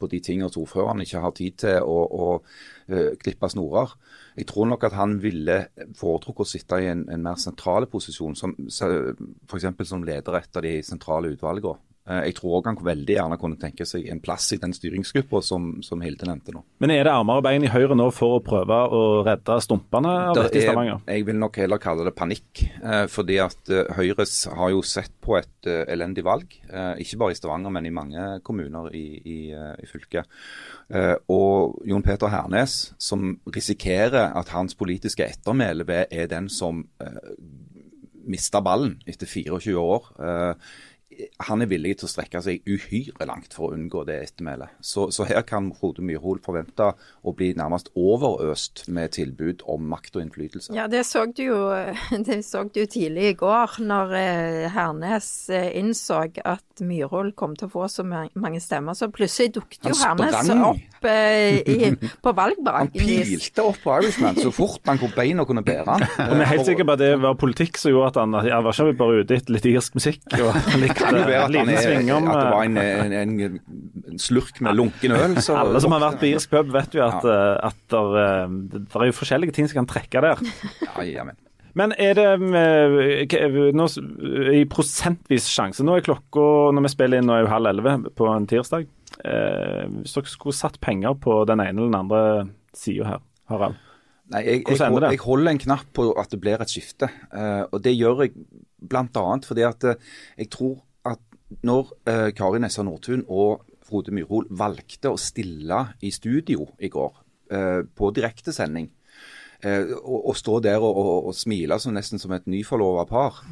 på 0.00 0.10
de 0.12 0.22
tingene 0.24 0.50
som 0.52 0.64
ordføreren 0.64 1.04
ikke 1.04 1.24
har 1.24 1.36
tid 1.36 1.58
til 1.64 1.84
å, 1.84 1.98
å 2.06 2.30
eh, 2.88 3.12
klippe 3.20 3.50
snorer. 3.52 3.94
Jeg 4.38 4.48
tror 4.50 4.70
nok 4.70 4.88
at 4.88 4.96
han 4.96 5.18
ville 5.22 5.60
foretrukket 5.98 6.46
å 6.46 6.50
sitte 6.54 6.80
i 6.80 6.90
en, 6.92 7.04
en 7.12 7.28
mer 7.28 7.40
sentral 7.40 7.88
posisjon, 7.90 8.38
som 8.38 8.56
f.eks. 8.70 9.70
som 9.88 10.06
leder 10.06 10.40
et 10.40 10.60
av 10.60 10.66
de 10.66 10.76
sentrale 10.86 11.34
utvalgene. 11.34 11.89
Eh, 12.10 12.22
jeg 12.28 12.36
tror 12.38 12.58
òg 12.58 12.68
han 12.70 12.78
veldig 12.84 13.16
gjerne 13.16 13.38
kunne 13.40 13.58
tenke 13.60 13.86
seg 13.86 14.08
en 14.10 14.20
plass 14.22 14.48
i 14.54 14.58
den 14.60 14.74
styringsgruppa 14.74 15.42
som, 15.44 15.72
som, 15.86 16.02
Hilde 16.02 16.26
nevnte 16.26 16.54
nå. 16.54 16.64
Men 16.82 16.94
er 16.94 17.04
det 17.06 17.12
armer 17.14 17.40
og 17.40 17.46
bein 17.46 17.66
i 17.66 17.70
Høyre 17.70 17.96
nå 17.98 18.08
for 18.14 18.38
å 18.38 18.42
prøve 18.44 18.78
å 18.96 19.02
redde 19.26 19.58
stumpene 19.62 20.14
av 20.30 20.38
dette 20.38 20.58
i 20.58 20.64
Stavanger? 20.64 21.02
Jeg 21.06 21.26
vil 21.28 21.38
nok 21.38 21.60
heller 21.60 21.82
kalle 21.82 22.06
det 22.08 22.14
panikk. 22.18 22.64
Eh, 22.80 23.04
fordi 23.12 23.38
at 23.42 23.70
Høyre 23.70 24.08
Høyres 24.10 24.32
har 24.56 24.70
jo 24.72 24.80
sett 24.86 25.12
på 25.22 25.36
et 25.36 25.68
elendig 25.92 26.24
valg. 26.24 26.54
Ikke 26.98 27.18
bare 27.20 27.34
i 27.34 27.36
Stavanger, 27.36 27.70
men 27.74 27.84
i 27.86 27.92
mange 27.92 28.22
kommuner 28.46 28.88
i, 28.96 29.04
i, 29.20 29.36
i 29.52 29.86
fylket. 29.86 30.24
Og 31.30 31.76
Jon 31.86 32.02
Peter 32.02 32.32
Hernes, 32.32 32.78
som 32.98 33.36
risikerer 33.44 34.32
at 34.40 34.54
hans 34.54 34.74
politiske 34.78 35.26
ettermæle 35.28 35.84
er 36.08 36.30
den 36.32 36.48
som 36.50 36.86
mister 38.30 38.64
ballen 38.64 38.96
etter 39.10 39.28
24 39.28 39.76
år 39.78 40.10
han 41.42 41.62
er 41.64 41.68
villig 41.70 41.96
til 42.00 42.06
å 42.06 42.10
strekke 42.10 42.40
seg 42.44 42.66
uhyre 42.68 43.26
langt 43.28 43.54
for 43.56 43.70
å 43.70 43.76
unngå 43.76 44.04
det 44.08 44.16
ettermælet. 44.28 44.76
Så, 44.84 45.08
så, 45.14 45.26
her 45.28 45.42
kan 45.46 45.70
Frode 45.76 46.04
Myrhol 46.06 46.40
forvente 46.44 46.92
å 47.26 47.34
bli 47.36 47.50
nærmest 47.58 47.90
overøst 47.98 48.84
med 48.92 49.16
tilbud 49.16 49.64
om 49.70 49.88
makt 49.90 50.16
og 50.16 50.24
innflytelse. 50.24 50.72
Ja, 50.76 50.86
det 50.90 51.02
så 51.08 51.26
du 51.26 51.42
jo, 51.42 51.58
det 52.28 52.40
så 52.46 52.64
du 52.70 52.82
tidlig 52.84 53.32
i 53.32 53.36
går, 53.40 53.80
når 53.82 54.14
eh, 54.20 54.66
Hernes 54.74 55.30
eh, 55.52 55.70
innså 55.80 56.22
at 56.44 56.84
Myrhol 56.84 57.32
kom 57.36 57.56
til 57.58 57.68
å 57.68 57.72
få 57.74 57.88
så 57.92 58.04
mange 58.06 58.60
stemmer. 58.62 58.96
Så 58.96 59.10
plutselig 59.12 59.54
dukket 59.58 59.90
jo 59.90 59.96
Hernes 60.00 60.52
opp 60.70 61.10
eh, 61.10 61.60
i, 61.60 61.90
på 62.24 62.34
valgbraken. 62.36 62.94
Han 62.94 62.94
pilte 62.94 63.66
opp 63.66 63.82
på 63.82 63.98
Irishman 63.98 64.38
så 64.40 64.52
fort 64.54 64.86
han 64.88 65.00
kom 65.00 65.12
beina 65.16 65.44
kunne 65.48 65.64
bære 65.66 65.98
han. 65.98 66.06
Vi 66.30 66.44
er 66.44 66.52
helt 66.54 66.68
sikre 66.68 66.86
på 66.86 66.96
at 66.96 67.02
det 67.02 67.12
var 67.20 67.36
politikk 67.40 67.80
som 67.80 67.92
gjorde 67.92 68.14
at 68.14 68.22
han, 68.22 68.38
han 68.46 68.64
var 68.66 68.76
ikke 68.76 68.98
bare 69.00 69.24
ute 69.24 69.40
etter 69.40 69.56
litt 69.56 69.68
irsk 69.74 69.98
musikk. 69.98 70.24
og 70.38 70.99
kan 71.00 71.18
jo 71.18 71.26
være 71.26 71.42
at, 71.44 71.56
han 71.56 71.72
er, 71.72 71.78
at 71.80 72.06
det 72.06 72.46
var 72.54 72.64
en, 72.64 72.80
en, 72.80 73.14
en, 73.20 73.60
en 74.12 74.22
slurk 74.22 74.60
med 74.64 74.78
lunken 74.78 75.14
øl. 75.16 75.36
Så, 75.42 75.56
Alle 75.58 75.82
som 75.82 75.94
har 75.96 76.04
vært 76.04 76.22
på 76.22 76.30
irsk 76.30 76.52
pub, 76.54 76.72
vet 76.74 76.96
jo 76.96 77.04
at. 77.06 77.26
Eh, 77.26 77.54
at 77.70 77.78
der, 77.92 78.18
eh, 78.24 78.56
det 78.72 78.82
er 78.86 79.10
jo 79.10 79.16
forskjellige 79.20 79.56
ting 79.56 79.70
som 79.70 79.82
kan 79.82 79.90
trekke 79.90 80.24
der. 80.26 80.44
Ja, 81.06 81.26
men. 81.26 81.38
Men 81.78 81.92
er 82.02 82.16
det 82.18 82.26
eh, 82.58 83.58
nå, 83.76 83.86
i 84.58 84.64
prosentvis 84.70 85.46
sjanse 85.50 85.84
Nå 85.86 85.96
er 85.96 86.06
klokka 86.06 86.46
når 86.74 86.86
vi 86.86 86.92
spiller 86.92 87.20
inn, 87.20 87.28
nå 87.30 87.36
er 87.36 87.44
jo 87.44 87.52
halv 87.52 87.70
elleve 87.70 87.94
på 88.18 88.26
en 88.30 88.48
tirsdag. 88.50 88.88
Eh, 89.20 89.84
hvis 90.00 90.16
dere 90.16 90.32
skulle 90.32 90.56
satt 90.56 90.80
penger 90.82 91.14
på 91.22 91.42
den 91.48 91.62
ene 91.62 91.76
eller 91.76 91.92
den 91.92 92.00
andre 92.00 92.24
sida 92.76 93.12
her, 93.12 93.22
Harald? 93.52 93.78
Nei, 94.30 94.44
jeg, 94.46 94.60
jeg, 94.62 94.78
jeg, 94.78 95.02
jeg, 95.10 95.22
holder 95.24 95.50
en 95.50 95.62
knapp 95.64 95.88
på 95.96 96.04
at 96.20 96.30
det 96.30 96.38
blir 96.42 96.62
et 96.62 96.70
skifte. 96.70 97.08
Uh, 97.34 97.64
og 97.66 97.80
Det 97.82 97.96
gjør 97.96 98.20
jeg 98.22 98.36
bl.a. 98.78 99.24
fordi 99.42 99.64
at 99.66 99.86
jeg 99.90 100.46
tror 100.54 100.76
når 101.66 101.90
eh, 102.08 102.28
Kari 102.36 102.60
Nessa 102.62 102.84
Nordtun 102.86 103.24
og 103.28 103.66
Frode 103.86 104.14
Myrhol 104.14 104.46
valgte 104.54 105.10
å 105.10 105.18
stille 105.18 105.80
i 106.06 106.12
studio 106.14 106.68
i 106.78 106.90
går, 106.92 107.18
eh, 107.50 107.80
på 107.82 108.12
direktesending, 108.14 108.90
eh, 109.64 109.90
og, 109.98 110.30
og 110.30 110.38
stå 110.38 110.60
der 110.64 110.78
og, 110.78 110.94
og, 110.94 111.12
og, 111.30 111.34
smile 111.36 111.78
som 111.82 111.96
nesten 111.96 112.22
som 112.22 112.32
et 112.36 112.46
nyforlova 112.50 113.06
par, 113.10 113.42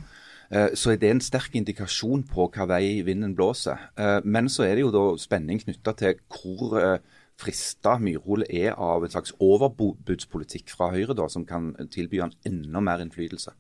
eh, 0.50 0.70
så 0.78 0.94
er 0.94 1.02
det 1.02 1.10
en 1.10 1.24
sterk 1.24 1.58
indikasjon 1.58 2.24
på 2.30 2.48
hva 2.54 2.68
vei 2.70 3.00
vinden 3.06 3.34
blåser. 3.38 3.90
Eh, 3.98 4.18
men 4.24 4.50
så 4.52 4.68
er 4.68 4.76
det 4.76 4.86
jo 4.86 4.94
da 4.94 5.06
spenning 5.20 5.62
knytta 5.64 5.96
til 5.98 6.22
hvor 6.30 6.78
eh, 6.78 6.98
frista 7.38 7.98
Myrhol 8.02 8.46
er 8.48 8.72
av 8.74 9.04
en 9.04 9.12
slags 9.12 9.34
overbudspolitikk 9.42 10.72
fra 10.74 10.90
Høyre, 10.94 11.14
da, 11.18 11.28
som 11.30 11.44
kan 11.46 11.70
tilby 11.92 12.22
han 12.22 12.34
enda 12.46 12.82
mer 12.82 13.02
innflytelse. 13.04 13.54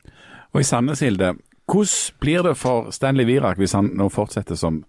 Og 0.50 0.62
i 0.62 0.66
Sandnes, 0.66 1.02
Hilde, 1.04 1.36
hvordan 1.68 2.18
blir 2.20 2.42
det 2.42 2.56
for 2.56 2.90
Stanley 2.90 3.26
Wirak 3.28 3.58
hvis 3.60 3.76
han 3.76 3.92
nå 3.96 4.08
fortsetter 4.08 4.56
som 4.58 4.84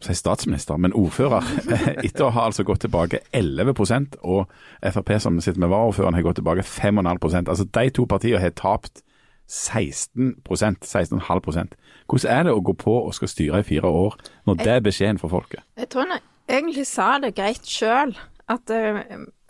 si 0.00 0.14
statsminister, 0.16 0.78
men 0.80 0.94
ordfører, 0.96 1.44
etter 2.06 2.24
å 2.24 2.32
ha 2.32 2.46
altså 2.48 2.64
gått 2.64 2.86
tilbake 2.86 3.20
11% 3.36 4.16
og 4.24 4.48
Frp 4.80 5.12
som 5.20 5.40
sitter 5.44 5.60
med 5.60 5.72
varaordføreren 5.72 6.16
har 6.16 6.24
gått 6.24 6.40
tilbake 6.40 6.64
5,5% 6.64 7.50
Altså 7.52 7.66
De 7.68 7.90
to 7.92 8.06
partiene 8.08 8.40
har 8.40 8.54
tapt 8.56 9.02
16% 9.50 10.86
16,5% 10.86 11.76
Hvordan 12.08 12.32
er 12.32 12.46
det 12.48 12.54
å 12.54 12.62
gå 12.64 12.74
på 12.80 12.94
og 13.02 13.12
skal 13.14 13.28
styre 13.30 13.60
i 13.60 13.66
fire 13.66 13.90
år, 13.90 14.16
når 14.48 14.62
det 14.62 14.72
er 14.72 14.86
beskjeden 14.86 15.20
for 15.20 15.32
folket? 15.32 15.62
Jeg 15.76 15.90
tror 15.92 16.08
han 16.08 16.24
egentlig 16.48 16.86
sa 16.88 17.10
det 17.22 17.34
greit 17.36 17.68
sjøl, 17.68 18.16
at 18.50 18.72
uh, 18.72 19.02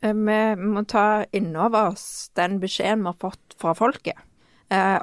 vi 0.02 0.40
må 0.58 0.82
ta 0.88 1.22
innover 1.32 1.94
oss 1.94 2.28
den 2.36 2.58
beskjeden 2.60 3.06
vi 3.06 3.12
har 3.12 3.22
fått 3.22 3.56
fra 3.60 3.76
folket 3.78 4.18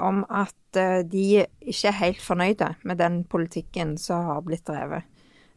om 0.02 0.24
at 0.30 0.78
uh, 0.80 1.02
de 1.04 1.46
ikke 1.62 1.88
er 1.92 1.98
helt 2.02 2.22
fornøyde 2.22 2.70
med 2.84 2.98
den 3.02 3.24
politikken 3.24 3.98
som 3.98 4.26
har 4.26 4.42
blitt 4.46 4.66
drevet. 4.68 5.04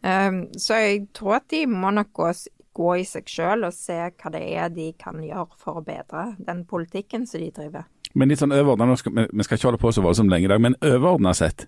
Um, 0.02 0.46
så 0.56 0.74
jeg 0.80 1.08
tror 1.14 1.36
at 1.40 1.48
de 1.52 1.66
må 1.68 1.90
nok 1.92 2.12
gå, 2.16 2.30
gå 2.74 2.92
i 3.00 3.04
seg 3.04 3.28
sjøl 3.28 3.66
og 3.68 3.74
se 3.76 3.98
hva 4.08 4.30
det 4.32 4.40
er 4.56 4.68
de 4.72 4.92
kan 4.98 5.18
gjøre 5.22 5.58
for 5.60 5.80
å 5.80 5.84
bedre 5.84 6.30
den 6.38 6.64
politikken 6.64 7.26
som 7.28 7.40
de 7.42 7.50
driver. 7.50 7.84
Men 8.14 8.28
litt 8.32 8.40
sånn 8.40 8.50
skal, 8.96 9.12
vi- 9.12 9.44
skal 9.44 9.56
ikke 9.58 9.68
holde 9.68 9.78
på 9.82 9.92
så 9.92 10.02
voldsomt 10.02 10.30
lenge 10.32 10.48
i 10.48 10.48
dag, 10.48 10.60
men 10.60 10.74
overordna 10.82 11.34
sett, 11.34 11.66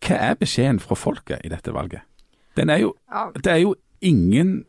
hva 0.00 0.16
er 0.30 0.34
beskjeden 0.40 0.80
fra 0.80 0.96
folket 0.96 1.44
i 1.44 1.48
dette 1.52 1.70
valget? 1.74 2.00
Den 2.56 2.70
er 2.70 2.78
jo, 2.82 2.94
det 3.36 3.46
er 3.52 3.62
jo 3.62 3.74
ingen 4.00 4.64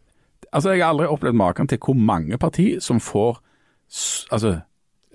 Altså, 0.54 0.72
jeg 0.74 0.82
har 0.82 0.94
aldri 0.96 1.06
opplevd 1.06 1.36
maken 1.38 1.68
til 1.70 1.78
hvor 1.78 1.94
mange 1.94 2.38
partier 2.42 2.80
som 2.82 2.98
får 3.00 3.36
s- 3.92 4.26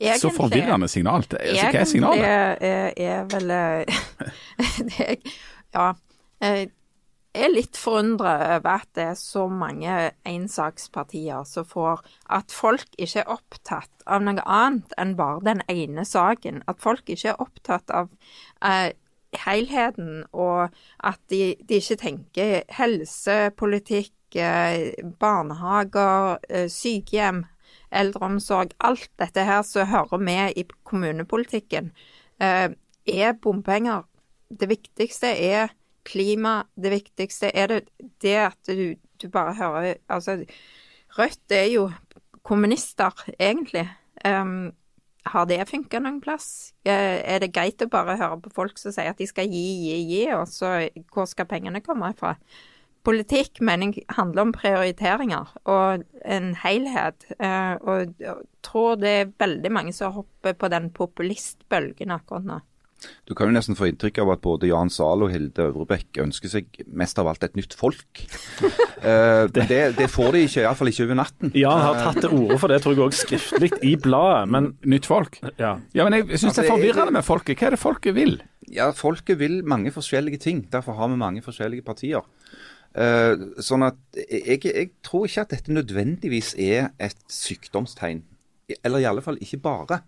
altså, 0.01 0.29
så 0.29 0.37
forvirrende 0.37 0.89
signal. 0.89 1.27
Det, 1.31 1.41
altså, 1.41 1.67
hva 1.71 1.81
er 1.81 1.91
signalet? 1.91 2.25
Egentlig 2.25 2.71
er, 2.71 3.19
er 3.19 3.29
vel 3.35 3.53
jeg, 4.99 5.37
Ja. 5.75 5.93
Jeg 7.35 7.49
er 7.49 7.51
litt 7.51 7.79
forundra 7.79 8.33
over 8.55 8.77
at 8.77 8.91
det 8.95 9.05
er 9.09 9.17
så 9.19 9.49
mange 9.51 9.95
ensakspartier 10.29 11.43
som 11.51 11.67
får 11.67 12.05
At 12.31 12.55
folk 12.55 12.87
ikke 12.95 13.25
er 13.25 13.33
opptatt 13.35 14.05
av 14.07 14.23
noe 14.23 14.45
annet 14.47 14.95
enn 15.01 15.17
bare 15.19 15.43
den 15.43 15.63
ene 15.73 16.05
saken. 16.07 16.63
At 16.71 16.79
folk 16.85 17.11
ikke 17.11 17.33
er 17.33 17.43
opptatt 17.43 17.91
av 17.91 18.13
eh, 18.63 18.93
helheten, 19.35 20.23
og 20.31 20.71
at 21.03 21.19
de, 21.33 21.57
de 21.67 21.81
ikke 21.81 21.99
tenker 22.05 22.63
helsepolitikk, 22.77 24.15
eh, 24.39 24.93
barnehager, 25.19 26.39
eh, 26.49 26.69
sykehjem, 26.71 27.45
eldreomsorg. 27.93 28.75
Alt 28.81 29.11
dette 29.21 29.45
her 29.45 29.63
som 29.67 29.89
hører 29.89 30.19
med 30.19 30.59
i 30.59 30.65
kommunepolitikken, 30.85 31.93
eh, 32.41 32.69
er 33.07 33.33
bompenger. 33.43 34.05
Det 34.51 34.69
viktigste 34.69 35.27
er 35.27 35.75
klima. 36.05 36.65
Det 36.77 36.91
viktigste 36.91 37.51
er 37.55 37.67
det, 37.67 37.89
det 38.23 38.37
at 38.37 38.59
du, 38.67 38.95
du 39.23 39.29
bare 39.29 39.55
hører 39.55 39.95
Altså, 40.09 40.45
Rødt 41.19 41.53
er 41.53 41.69
jo 41.71 41.91
kommunister, 42.43 43.13
egentlig. 43.39 43.89
Um, 44.27 44.73
har 45.25 45.47
det 45.47 45.61
funka 45.69 46.01
noen 46.03 46.21
plass? 46.21 46.75
Eh, 46.85 47.23
Er 47.25 47.41
det 47.41 47.53
greit 47.55 47.81
å 47.83 47.89
bare 47.89 48.17
høre 48.21 48.41
på 48.45 48.53
folk 48.53 48.79
som 48.81 48.93
sier 48.93 49.13
at 49.13 49.21
de 49.21 49.27
skal 49.27 49.49
gi, 49.49 49.63
gi, 49.87 49.99
gi, 50.11 50.23
og 50.37 50.49
så 50.51 50.89
hvor 51.15 51.29
skal 51.31 51.49
pengene 51.49 51.81
komme 51.85 52.11
fra? 52.19 52.35
Politikk 53.05 53.61
mener 53.61 53.93
jeg 53.93 54.05
handler 54.17 54.47
om 54.47 54.53
prioriteringer 54.57 55.51
og 55.69 56.05
en 56.25 56.55
helhet. 56.63 57.27
eh, 57.39 57.75
Og 57.85 58.15
jeg 58.19 58.37
tror 58.65 58.97
det 58.97 59.11
er 59.21 59.33
veldig 59.39 59.73
mange 59.73 59.93
som 59.93 60.13
hopper 60.17 60.55
på 60.57 60.71
den 60.73 60.91
populistbølgen 60.91 62.11
akkurat 62.15 62.45
nå. 62.49 62.61
Du 63.29 63.35
kan 63.37 63.51
jo 63.51 63.53
nesten 63.53 63.77
få 63.77 63.91
inntrykk 63.91 64.23
av 64.23 64.31
at 64.33 64.41
både 64.41 64.71
Jan 64.71 64.89
Zahl 64.89 65.27
og 65.27 65.29
Hilde 65.35 65.67
Øvrebekk 65.67 66.23
ønsker 66.25 66.49
seg 66.49 66.79
mest 66.89 67.19
av 67.21 67.29
alt 67.29 67.43
et 67.45 67.57
nytt 67.61 67.77
folk. 67.77 68.25
Eh, 69.05 69.47
det, 69.53 69.67
det 69.99 70.07
får 70.09 70.31
de 70.33 70.41
ikke, 70.47 70.63
iallfall 70.63 70.89
ikke 70.89 71.05
over 71.05 71.17
natten. 71.19 71.51
Jan 71.61 71.83
har 71.85 71.99
tatt 72.01 72.23
til 72.25 72.31
orde 72.33 72.57
for 72.57 72.73
det, 72.73 72.79
tror 72.81 72.95
jeg 72.95 73.03
òg 73.05 73.13
skriftlig 73.19 73.69
i 73.85 73.91
bladet, 74.01 74.47
men 74.49 74.71
Nytt 74.89 75.05
folk? 75.05 75.37
ja. 75.61 75.75
Ja, 75.93 76.07
men 76.07 76.15
jeg 76.17 76.39
syns 76.39 76.47
Altså, 76.55 76.63
det 76.63 76.71
er 76.71 76.73
forvirrende 76.73 77.13
med 77.13 77.27
folket. 77.27 77.59
Hva 77.61 77.67
er 77.69 77.77
det 77.77 77.81
folket 77.83 78.17
vil? 78.17 78.33
Ja, 78.73 78.87
folket 78.97 79.37
vil 79.43 79.59
mange 79.69 79.93
forskjellige 79.93 80.41
ting. 80.41 80.63
Derfor 80.73 80.97
har 80.97 81.13
vi 81.13 81.19
mange 81.21 81.43
forskjellige 81.45 81.85
partier. 81.85 82.25
Eh, 82.95 83.35
sånn 83.59 83.83
at 83.83 83.99
jeg, 84.15 84.61
jeg 84.63 84.93
tror 85.03 85.27
ikke 85.27 85.43
at 85.43 85.57
dette 85.57 85.75
nødvendigvis 85.75 86.55
er 86.63 86.93
et 87.03 87.19
sykdomstegn. 87.31 88.23
Eller 88.81 89.03
i 89.03 89.09
alle 89.09 89.25
fall 89.25 89.37
ikke 89.45 89.61
bare. 89.61 90.01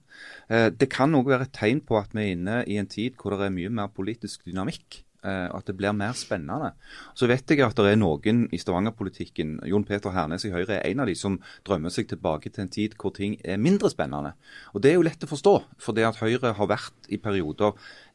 Uh, 0.48 0.70
det 0.72 0.88
kan 0.88 1.12
òg 1.18 1.28
være 1.28 1.44
et 1.44 1.52
tegn 1.52 1.82
på 1.84 1.98
at 1.98 2.14
vi 2.16 2.22
er 2.22 2.36
inne 2.38 2.60
i 2.64 2.78
en 2.80 2.88
tid 2.88 3.18
hvor 3.20 3.34
det 3.34 3.44
er 3.44 3.52
mye 3.52 3.72
mer 3.82 3.90
politisk 3.92 4.46
dynamikk. 4.48 5.02
eh, 5.26 5.48
og 5.50 5.58
at 5.58 5.66
det 5.66 5.74
blir 5.74 5.94
mer 5.96 6.12
spennende. 6.14 6.68
Så 7.18 7.26
vet 7.26 7.50
jeg 7.50 7.58
at 7.64 7.74
det 7.74 7.90
er 7.90 7.98
noen 7.98 8.44
i 8.54 8.60
Stavanger-politikken, 8.62 9.56
Jon 9.66 9.84
Peter 9.84 10.12
Hernes 10.14 10.44
i 10.46 10.52
Høyre 10.52 10.76
er 10.76 10.86
en 10.86 11.02
av 11.02 11.10
de 11.10 11.16
som 11.18 11.40
drømmer 11.66 11.90
seg 11.90 12.06
tilbake 12.12 12.52
til 12.52 12.62
en 12.62 12.70
tid 12.70 12.94
hvor 12.94 13.10
ting 13.16 13.34
er 13.42 13.58
mindre 13.58 13.90
spennende. 13.90 14.36
Og 14.72 14.84
det 14.84 14.92
er 14.92 15.00
jo 15.00 15.06
lett 15.08 15.26
å 15.26 15.30
forstå, 15.32 15.56
for 15.82 15.98
det 15.98 16.06
at 16.06 16.20
Høyre 16.22 16.54
har 16.54 16.70
vært 16.70 17.10
i 17.10 17.18
perioder 17.18 17.74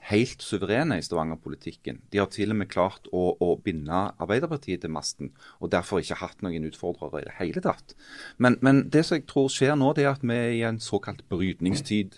helt 0.10 0.42
suverene 0.42 0.98
i 0.98 1.04
Stavanger-politikken. 1.06 2.02
De 2.12 2.22
har 2.22 2.30
til 2.34 2.54
og 2.54 2.58
med 2.62 2.72
klart 2.72 3.10
å, 3.14 3.36
å 3.38 3.54
binde 3.62 4.02
Arbeiderpartiet 4.22 4.82
til 4.84 4.94
masten, 4.94 5.32
og 5.60 5.72
derfor 5.76 6.02
ikke 6.02 6.20
hatt 6.24 6.42
noen 6.46 6.66
utfordrere 6.72 7.22
i 7.22 7.28
det 7.28 7.38
hele 7.38 7.64
tatt. 7.64 7.96
Men, 8.42 8.58
men 8.66 8.88
det 8.94 9.06
som 9.08 9.20
jeg 9.20 9.28
tror 9.30 9.52
skjer 9.54 9.78
nå, 9.78 9.94
det 9.98 10.08
er 10.08 10.14
at 10.16 10.26
vi 10.26 10.38
er 10.38 10.56
i 10.58 10.66
en 10.68 10.82
såkalt 10.82 11.24
brytningstid. 11.30 12.18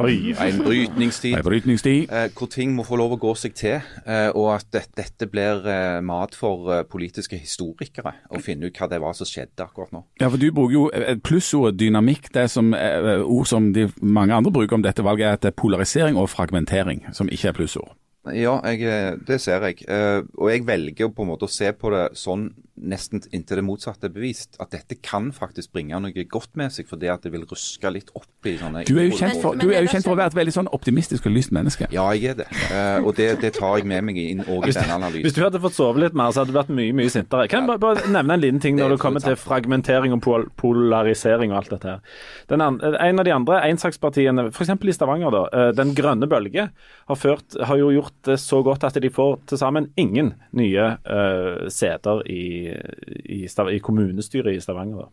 Oi. 0.00 0.34
En 0.40 0.62
brytningstid. 0.64 1.36
en 1.36 1.44
brytningstid. 1.44 2.10
Eh, 2.10 2.28
hvor 2.36 2.50
ting 2.52 2.74
må 2.76 2.84
få 2.86 2.98
lov 3.00 3.16
å 3.16 3.20
gå 3.20 3.34
seg 3.38 3.56
til, 3.58 3.80
eh, 4.06 4.28
og 4.30 4.54
at 4.54 4.70
det, 4.72 4.84
dette 4.96 5.28
blir 5.30 5.66
eh, 5.68 6.00
mat 6.00 6.34
for 6.34 6.84
politiske 6.90 7.38
historikere 7.40 8.14
å 8.30 8.40
finne 8.42 8.70
ut 8.70 8.80
hva 8.80 8.88
det 8.90 9.00
var 9.02 9.16
som 9.18 9.28
skjedde 9.28 9.66
akkurat 9.66 9.92
nå. 9.92 10.04
Ja, 10.20 10.30
for 10.30 10.40
Du 10.40 10.48
bruker 10.52 10.74
jo 10.76 10.86
et 10.92 11.22
plussordet 11.26 11.78
dynamikk. 11.80 12.32
Det 12.34 12.48
som 12.50 12.72
er 12.74 13.22
ord 13.24 13.46
som 13.50 13.72
de 13.76 13.88
mange 14.00 14.34
andre 14.34 14.52
bruker 14.52 14.78
om 14.78 14.84
dette 14.84 15.04
valget, 15.04 15.26
er 15.26 15.38
at 15.38 15.46
det 15.46 15.52
er 15.54 15.60
polarisering 15.60 16.16
og 16.16 16.30
fragmentering, 16.32 17.06
som 17.16 17.30
ikke 17.32 17.52
er 17.52 17.56
plussord. 17.56 17.94
Ja, 18.34 18.56
jeg, 18.66 19.20
det 19.26 19.38
ser 19.42 19.62
jeg. 19.68 19.84
Eh, 19.88 20.22
og 20.34 20.50
jeg 20.50 20.66
velger 20.66 21.12
på 21.14 21.22
en 21.22 21.30
måte 21.30 21.46
å 21.46 21.52
se 21.52 21.70
på 21.76 21.92
det 21.94 22.08
sånn 22.18 22.48
nesten 22.76 23.22
inntil 23.34 23.60
det 23.60 23.64
motsatte 23.66 24.08
er 24.08 24.14
bevist. 24.14 24.56
At 24.62 24.72
dette 24.74 24.98
kan 25.00 25.30
faktisk 25.34 25.72
bringe 25.76 25.98
noe 26.02 26.26
godt 26.28 26.52
med 26.58 26.74
seg, 26.74 26.88
fordi 26.90 27.10
at 27.12 27.24
det 27.24 27.32
vil 27.34 27.46
ruske 27.48 27.92
litt 27.92 28.12
opp 28.16 28.48
i 28.48 28.56
sånne 28.60 28.84
Du 28.88 28.96
er 29.00 29.08
jo 29.08 29.16
kjent 29.18 29.40
for, 29.42 29.58
du 29.58 29.68
jo 29.72 29.90
kjent 29.90 30.06
for 30.06 30.14
å 30.14 30.18
være 30.20 30.34
et 30.34 30.38
veldig 30.38 30.54
sånn 30.58 30.70
optimistisk 30.76 31.28
og 31.28 31.36
lyst 31.36 31.54
menneske. 31.56 31.88
Ja, 31.94 32.08
jeg 32.14 32.32
er 32.34 32.40
det. 32.42 32.48
Eh, 32.70 32.98
og 33.02 33.16
det, 33.18 33.30
det 33.42 33.54
tar 33.58 33.80
jeg 33.80 33.88
med 33.88 34.04
meg 34.08 34.20
inn 34.20 34.44
òg 34.44 34.68
i 34.68 34.74
denne 34.76 35.10
Hvis 35.16 35.36
du 35.36 35.42
hadde 35.44 35.60
fått 35.62 35.76
sove 35.78 36.02
litt 36.04 36.16
mer, 36.16 36.32
så 36.34 36.42
hadde 36.42 36.54
du 36.54 36.58
vært 36.58 36.72
mye 36.74 36.94
mye 36.96 37.12
sintere. 37.12 37.48
Kan 37.52 37.64
jeg 37.64 37.72
bare, 37.74 37.82
bare 37.82 38.12
nevne 38.12 38.36
en 38.36 38.44
liten 38.44 38.62
ting 38.62 38.78
når 38.78 38.96
det 38.96 39.00
kommer 39.02 39.24
til 39.24 39.38
fragmentering 39.40 40.14
og 40.16 40.22
pol 40.24 40.46
polarisering 40.60 41.52
og 41.52 41.62
alt 41.62 41.74
dette 41.76 41.94
her. 41.96 42.20
Den 42.50 42.64
en 42.66 43.20
av 43.20 43.26
de 43.26 43.34
andre 43.34 43.60
ensakspartiene, 43.70 44.48
f.eks. 44.52 44.72
i 44.76 44.94
Stavanger, 44.94 45.32
da, 45.34 45.42
eh, 45.52 45.72
Den 45.76 45.94
grønne 45.96 46.28
bølge, 46.30 46.68
har, 47.06 47.18
ført, 47.18 47.56
har 47.68 47.78
jo 47.78 47.90
gjort 47.94 48.14
det 48.26 48.38
så 48.42 48.62
godt 48.66 48.84
at 48.86 48.98
de 49.02 49.10
får 49.12 49.38
til 49.50 49.60
sammen 49.60 49.90
ingen 50.00 50.32
nye 50.56 50.86
uh, 51.06 51.66
seter 51.72 52.22
i, 52.30 52.65
i, 52.68 53.42
Stav 53.50 53.70
i 53.72 53.80
kommunestyret 53.84 54.56
i 54.56 54.62
Stavanger. 54.62 55.08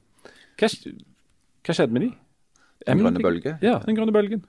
Hva, 0.59 0.69
hva 0.69 1.75
skjedde 1.75 1.95
med 1.95 2.07
de? 2.07 2.11
Den 2.87 2.99
grønne 2.99 3.21
bølge? 3.23 3.57
Ja, 3.63 3.77
den 3.85 3.95
grønne 3.97 4.13
bølgen. 4.15 4.43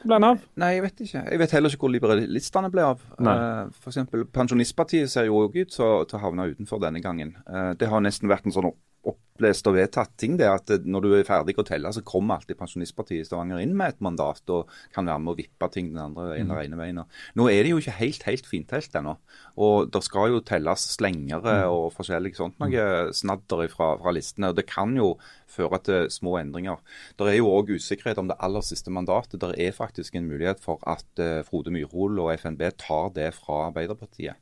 Hvor 0.00 0.08
ble 0.12 0.16
den 0.16 0.26
av? 0.30 0.44
Nei, 0.62 0.68
jeg 0.76 0.84
vet 0.86 1.00
ikke. 1.04 1.22
Jeg 1.28 1.40
vet 1.42 1.54
heller 1.56 1.74
ikke 1.74 1.84
hvor 1.84 1.92
liberalistene 1.92 2.70
ble 2.72 2.84
av. 2.92 3.02
Nei. 3.20 3.34
Uh, 3.36 3.80
F.eks. 3.82 3.98
Pensjonistpartiet 4.32 5.10
ser 5.12 5.26
jo 5.28 5.42
òg 5.42 5.58
ut 5.58 5.74
til 5.74 5.84
å 6.16 6.22
havne 6.22 6.46
utenfor 6.54 6.80
denne 6.80 7.02
gangen. 7.04 7.34
Eh, 7.44 7.72
det 7.80 7.90
har 7.90 8.00
nesten 8.00 8.30
vært 8.30 8.46
en 8.48 8.54
sånn 8.54 8.70
opp- 8.70 8.80
opplest 9.08 9.64
og 9.70 9.72
vedtatt 9.78 10.10
ting, 10.20 10.34
det 10.36 10.44
at 10.44 10.70
eh, 10.74 10.82
når 10.84 11.00
du 11.04 11.14
er 11.16 11.24
ferdig 11.24 11.54
å 11.56 11.64
telle, 11.64 11.88
så 11.96 12.02
kommer 12.04 12.36
alltid 12.36 12.58
Pensjonistpartiet 12.58 13.22
i 13.22 13.24
Stavanger 13.24 13.62
inn 13.62 13.72
med 13.76 13.94
et 13.94 14.02
mandat 14.04 14.52
og 14.52 14.68
kan 14.92 15.08
være 15.08 15.22
med 15.24 15.32
å 15.32 15.36
vippe 15.38 15.68
ting 15.72 15.88
den 15.94 16.02
andre 16.02 16.26
veien 16.34 16.50
eller 16.50 16.66
ene 16.68 16.76
veien. 16.76 17.00
Nå 17.40 17.46
er 17.48 17.62
det 17.64 17.72
jo 17.72 17.78
ikke 17.80 17.96
helt 17.96 18.26
helt 18.28 18.50
fintelt 18.50 18.98
ennå. 19.00 19.14
Og 19.56 19.88
det 19.92 20.02
skal 20.04 20.34
jo 20.34 20.42
telles 20.44 20.84
slengere 20.92 21.56
Mm. 21.64 21.72
og 21.72 21.86
forskjellig 21.96 22.34
sånt 22.36 22.60
noe 22.60 23.12
snadder 23.16 23.68
fra, 23.72 23.96
fra 23.98 24.12
listene. 24.12 24.50
og 24.52 24.56
Det 24.56 24.66
kan 24.68 24.92
jo 24.96 25.14
føre 25.48 25.80
til 25.82 26.10
små 26.12 26.36
endringer. 26.38 26.78
Det 27.16 27.26
er 27.26 27.38
jo 27.40 27.48
òg 27.48 27.72
usikkerhet 27.80 28.18
om 28.18 28.28
det 28.28 28.36
aller 28.38 28.60
siste 28.60 28.92
mandatet. 28.92 29.40
Det 29.40 29.56
er 29.58 29.72
faktisk 29.72 30.14
en 30.14 30.28
mulighet 30.28 30.60
for 30.60 30.78
at 30.86 31.06
eh, 31.18 31.40
Frode 31.48 31.72
Myrhol 31.72 32.20
og 32.20 32.34
FNB 32.36 32.76
tar 32.76 33.08
det 33.16 33.32
fra 33.34 33.70
Arbeiderpartiet. 33.70 34.36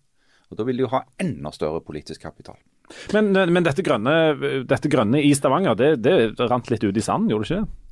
Og 0.51 0.57
Da 0.59 0.64
vil 0.64 0.77
de 0.77 0.83
jo 0.87 0.88
ha 0.92 1.05
enda 1.21 1.51
større 1.53 1.81
politisk 1.81 2.23
kapital. 2.23 2.57
Men, 3.14 3.33
men 3.53 3.66
dette, 3.66 3.85
grønne, 3.85 4.14
dette 4.68 4.90
grønne 4.92 5.20
i 5.24 5.35
Stavanger, 5.37 5.77
det, 5.79 5.90
det 6.05 6.48
rant 6.48 6.70
litt 6.72 6.87
ut 6.87 6.96
i 6.96 7.05
sanden, 7.05 7.31
gjorde 7.33 7.44
det 7.44 7.53
ikke 7.59 7.66
det? 7.66 7.85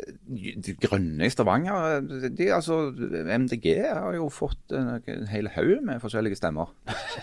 De 0.00 0.74
grønne 0.80 1.26
i 1.26 1.32
Stavanger, 1.32 2.00
de, 2.32 2.46
altså 2.54 2.78
MDG 2.94 3.66
har 3.82 4.14
jo 4.16 4.28
fått 4.32 4.72
en, 4.76 4.92
en 5.00 5.26
hel 5.30 5.50
haug 5.56 5.82
med 5.86 6.00
forskjellige 6.02 6.38
stemmer. 6.38 6.70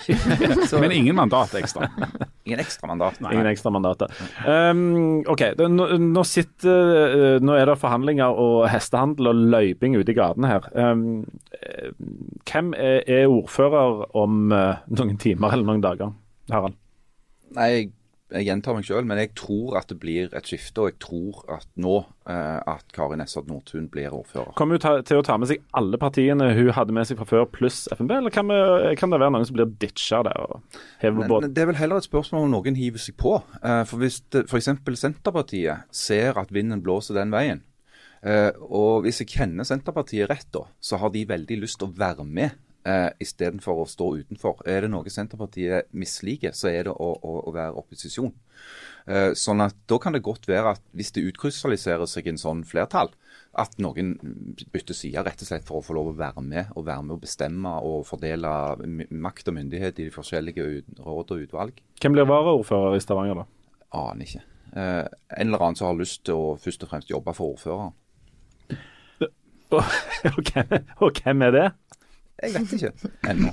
Så 0.69 0.81
Men 0.81 0.93
ingen 0.93 1.17
mandat 1.17 1.55
ekstra. 1.57 1.87
ingen 2.47 2.61
ekstra 2.61 2.89
mandat. 2.91 3.19
Ingen 3.23 3.49
ekstra 3.49 3.71
mandater. 3.73 4.13
Um, 4.45 5.23
OK, 5.29 5.45
nå, 5.57 5.89
nå, 6.03 6.25
sitter, 6.27 6.93
eh, 7.07 7.39
nå 7.41 7.57
er 7.57 7.71
det 7.71 7.79
forhandlinger 7.81 8.37
og 8.43 8.67
hestehandel 8.71 9.31
og 9.31 9.43
løyping 9.55 9.97
ute 9.97 10.13
i 10.13 10.17
gatene 10.17 10.53
her. 10.53 10.69
Um, 10.75 11.23
eh, 11.57 11.91
hvem 12.51 12.73
er, 12.77 13.01
er 13.07 13.31
ordfører 13.31 14.05
om 14.17 14.53
eh, 14.53 14.85
noen 14.99 15.17
timer 15.21 15.55
eller 15.55 15.71
noen 15.71 15.85
dager, 15.85 16.13
Harald? 16.51 16.75
Nei, 17.55 17.67
jeg, 17.71 17.85
jeg 18.35 18.43
gjentar 18.49 18.75
meg 18.75 18.83
selv, 18.83 19.07
men 19.07 19.19
jeg 19.21 19.29
tror 19.39 19.77
at 19.79 19.87
det 19.87 19.95
blir 20.01 20.33
et 20.35 20.49
skifte. 20.49 20.83
Og 20.83 20.89
jeg 20.89 20.97
tror 21.03 21.37
at 21.55 21.67
nå 21.79 21.93
eh, 22.27 22.57
at 22.59 22.83
Kari 22.95 23.15
Nessad 23.19 23.47
Nordtun 23.47 23.85
blir 23.91 24.11
ordfører. 24.15 24.51
Kommer 24.59 24.75
hun 24.75 24.83
ta, 24.83 24.91
til 25.07 25.21
å 25.21 25.23
ta 25.23 25.37
med 25.39 25.51
seg 25.51 25.63
alle 25.79 25.99
partiene 26.01 26.49
hun 26.57 26.73
hadde 26.75 26.95
med 26.97 27.07
seg 27.07 27.21
fra 27.21 27.29
før, 27.29 27.45
pluss 27.53 27.85
FNB, 27.95 28.17
eller 28.19 28.35
kan, 28.35 28.51
vi, 28.51 28.91
kan 28.99 29.13
det 29.13 29.21
være 29.23 29.35
noen 29.37 29.47
som 29.47 29.55
blir 29.59 29.71
ditcha 29.79 30.19
der 30.27 30.43
og 30.43 30.81
hever 31.03 31.31
båten? 31.31 31.55
det 31.55 31.63
er 31.63 31.71
vel 31.71 31.79
heller 31.79 32.03
et 32.03 32.09
spørsmål 32.09 32.49
om 32.49 32.53
noen 32.57 32.79
hiver 32.79 33.03
seg 33.03 33.15
på. 33.19 33.37
Eh, 33.61 33.83
For 33.87 34.03
Hvis 34.03 34.19
f.eks. 34.43 34.71
Senterpartiet 34.99 35.87
ser 35.95 36.39
at 36.43 36.51
vinden 36.55 36.83
blåser 36.83 37.15
den 37.21 37.31
veien, 37.31 37.63
eh, 38.27 38.51
og 38.67 39.07
hvis 39.07 39.23
jeg 39.23 39.31
kjenner 39.37 39.67
Senterpartiet 39.67 40.27
rett, 40.27 40.49
da, 40.51 40.67
så 40.83 40.99
har 40.99 41.15
de 41.15 41.23
veldig 41.31 41.63
lyst 41.63 41.79
til 41.79 41.87
å 41.87 41.95
være 41.95 42.27
med 42.27 42.59
eh, 42.87 43.09
istedenfor 43.23 43.83
å 43.83 43.89
stå 43.89 44.09
utenfor. 44.21 44.63
Er 44.69 44.85
det 44.85 44.91
noe 44.93 45.11
Senterpartiet 45.11 45.91
misliker, 45.91 46.55
så 46.55 46.71
er 46.71 46.87
det 46.87 46.95
å, 46.95 47.11
å, 47.15 47.37
å 47.47 47.53
være 47.55 47.75
opposisjon. 47.81 48.33
Eh, 49.07 49.31
sånn 49.39 49.63
at 49.63 49.77
Da 49.87 49.99
kan 50.03 50.15
det 50.15 50.25
godt 50.25 50.49
være 50.49 50.75
at 50.75 50.83
hvis 50.97 51.13
det 51.15 51.25
utkrystalliserer 51.29 52.09
seg 52.09 52.27
en 52.31 52.41
sånn 52.41 52.63
flertall, 52.67 53.13
at 53.57 53.77
noen 53.81 54.15
bytter 54.73 54.93
side 54.93 55.23
rett 55.25 55.41
og 55.41 55.49
slett 55.49 55.65
for 55.65 55.79
å 55.79 55.85
få 55.85 55.95
lov 55.97 56.11
å 56.11 56.17
være 56.17 56.43
med 56.45 56.73
og 56.75 56.85
være 56.89 57.05
med 57.07 57.15
å 57.15 57.21
bestemme 57.21 57.71
og 57.87 58.03
fordele 58.05 58.51
makt 59.09 59.49
og 59.49 59.57
myndighet 59.57 59.97
i 59.97 60.09
de 60.09 60.13
forskjellige 60.13 60.67
råd 60.99 61.33
og 61.33 61.47
utvalg. 61.47 61.79
Hvem 62.01 62.17
blir 62.17 62.29
varaordfører 62.29 62.97
i 62.97 63.01
Stavanger, 63.01 63.41
da? 63.41 63.47
Aner 63.97 64.27
ikke. 64.27 64.43
Eh, 64.75 65.05
en 65.39 65.47
eller 65.47 65.63
annen 65.63 65.79
som 65.79 65.89
har 65.89 65.97
lyst 65.97 66.25
til 66.27 66.37
å 66.37 66.53
først 66.61 66.85
og 66.85 66.91
fremst 66.91 67.13
jobbe 67.13 67.33
for 67.37 67.55
ordføreren. 67.55 67.95
Og 70.27 70.37
hvem, 70.47 70.69
og 71.03 71.17
hvem 71.19 71.41
er 71.43 71.51
det? 71.51 71.65
Jeg 72.43 72.53
vet 72.53 72.73
ikke 72.73 72.91
ennå. 73.29 73.51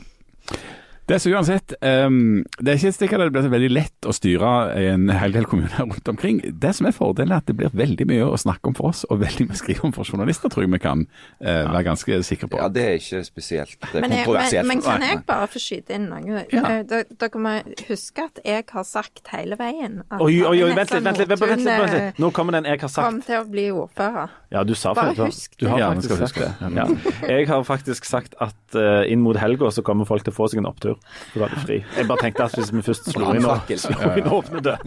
Det 1.05 1.19
er 1.19 1.21
så 1.21 1.31
uansett, 1.37 1.75
um, 1.85 2.45
det 2.65 2.71
er 2.73 2.79
ikke 2.79 2.91
sikkert 2.97 3.21
det 3.21 3.33
blir 3.35 3.43
så 3.45 3.51
veldig 3.53 3.69
lett 3.75 4.07
å 4.09 4.13
styre 4.17 4.51
en 4.81 5.11
hel 5.13 5.35
del 5.37 5.45
kommuner 5.45 5.83
rundt 5.85 6.09
omkring. 6.09 6.39
Det 6.63 6.71
som 6.79 6.89
er 6.89 6.95
fordelen 6.97 7.35
er 7.35 7.43
at 7.43 7.49
det 7.51 7.57
blir 7.59 7.75
veldig 7.77 8.07
mye 8.09 8.25
å 8.25 8.39
snakke 8.41 8.71
om 8.71 8.77
for 8.79 8.89
oss, 8.89 9.03
og 9.13 9.21
veldig 9.21 9.45
mye 9.51 9.59
å 9.59 9.61
skrive 9.61 9.85
om 9.85 9.93
for 9.93 10.09
journalister, 10.09 10.49
tror 10.49 10.65
jeg 10.65 10.73
vi 10.73 10.81
kan 10.81 11.03
uh, 11.05 11.47
være 11.75 11.83
ganske 11.91 12.21
sikre 12.25 12.49
på. 12.55 12.61
Ja, 12.63 12.71
det 12.73 12.87
er 12.89 12.97
ikke 13.03 13.21
spesielt 13.27 13.77
det 13.85 14.01
er 14.01 14.07
Men, 14.07 14.15
jeg, 14.17 14.25
men, 14.25 14.25
kontroversielt. 14.31 14.71
men 14.71 14.81
kan 14.87 15.05
jeg 15.05 15.21
bare 15.29 15.51
få 15.53 15.63
skyte 15.67 15.99
inn 15.99 16.07
noe? 16.09 16.47
Ja. 16.55 16.65
Eh, 16.71 16.81
da- 16.89 17.03
Dere 17.25 17.41
må 17.45 17.53
huske 17.91 18.25
at 18.25 18.41
jeg 18.45 18.65
har 18.73 18.87
sagt 18.89 19.29
hele 19.35 19.59
veien 19.61 20.01
at 20.09 20.25
Oi, 20.25 20.41
oi, 20.41 20.57
oi, 20.65 20.73
vent 20.77 20.91
litt, 20.95 21.05
vent 21.05 21.21
litt, 21.21 21.29
vent 21.29 21.45
litt, 21.45 21.69
vent 21.69 21.93
vent. 21.93 22.19
Nå 22.25 22.31
kommer 22.37 22.57
den 22.57 22.65
jeg 22.71 22.81
har 22.81 22.91
sagt. 22.93 23.05
kom 23.07 23.21
til 23.25 23.39
å 23.43 23.45
bli 23.53 23.67
ordfører. 23.75 24.33
Ja, 24.55 24.65
du 24.65 24.73
sa 24.79 24.95
Bare 24.97 25.13
husk 25.19 25.57
Du 25.61 25.69
har 25.69 25.77
det. 25.77 25.85
Ja, 25.85 25.93
vi 25.93 26.01
faktisk 26.01 26.17
skal 26.17 26.33
sagt 26.33 26.41
det. 26.41 26.73
Ja. 26.81 27.31
Jeg 27.35 27.49
har 27.53 27.65
faktisk 27.69 28.09
sagt 28.09 28.37
at 28.41 28.79
uh, 28.79 29.05
inn 29.11 29.21
mot 29.25 29.37
helga 29.41 29.69
så 29.75 29.85
kommer 29.87 30.09
folk 30.09 30.25
til 30.27 30.33
å 30.33 30.37
få 30.37 30.49
seg 30.53 30.63
en 30.65 30.71
opptur. 30.71 30.94
For 31.01 31.35
så 31.35 31.43
var 31.43 31.55
det 31.55 31.63
fri. 31.65 31.79
Jeg 31.97 32.09
bare 32.11 32.23
tenkte 32.25 32.47
at 32.49 32.57
hvis 32.59 32.73
vi 32.75 32.83
først 32.87 33.11
slo 33.13 33.33
inn, 33.35 33.47
og, 33.49 33.73
inn 34.19 34.31
åpne 34.39 34.63
dør 34.65 34.85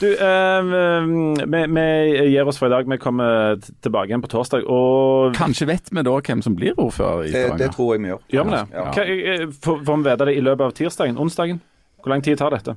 Du, 0.00 0.06
eh, 0.08 0.70
vi, 1.44 1.62
vi 1.76 1.86
gir 2.32 2.48
oss 2.48 2.60
for 2.60 2.70
i 2.70 2.74
dag. 2.74 2.88
Vi 2.88 3.00
kommer 3.02 3.58
tilbake 3.84 4.12
igjen 4.12 4.24
på 4.24 4.30
torsdag. 4.32 4.64
Og 4.70 5.34
Kanskje 5.36 5.68
vet 5.68 5.90
vi 5.92 6.04
da 6.06 6.14
hvem 6.20 6.44
som 6.44 6.56
blir 6.56 6.78
ordfører 6.80 7.28
i 7.28 7.34
Det, 7.34 7.44
det 7.60 7.72
tror 7.76 7.94
jeg 7.94 8.04
vi 8.06 8.12
gjør. 8.14 8.22
gjør 8.36 8.48
vi 8.48 8.56
det? 8.56 8.62
Ja. 8.72 8.86
Hva, 8.94 9.08
eh, 9.34 9.44
får 9.66 9.82
får 9.88 10.00
vi 10.00 10.08
vite 10.10 10.30
det 10.30 10.36
i 10.38 10.46
løpet 10.46 10.64
av 10.66 10.78
tirsdagen? 10.80 11.20
Onsdagen? 11.20 11.60
Hvor 12.00 12.14
lang 12.14 12.24
tid 12.24 12.38
tar 12.40 12.54
dette? 12.54 12.76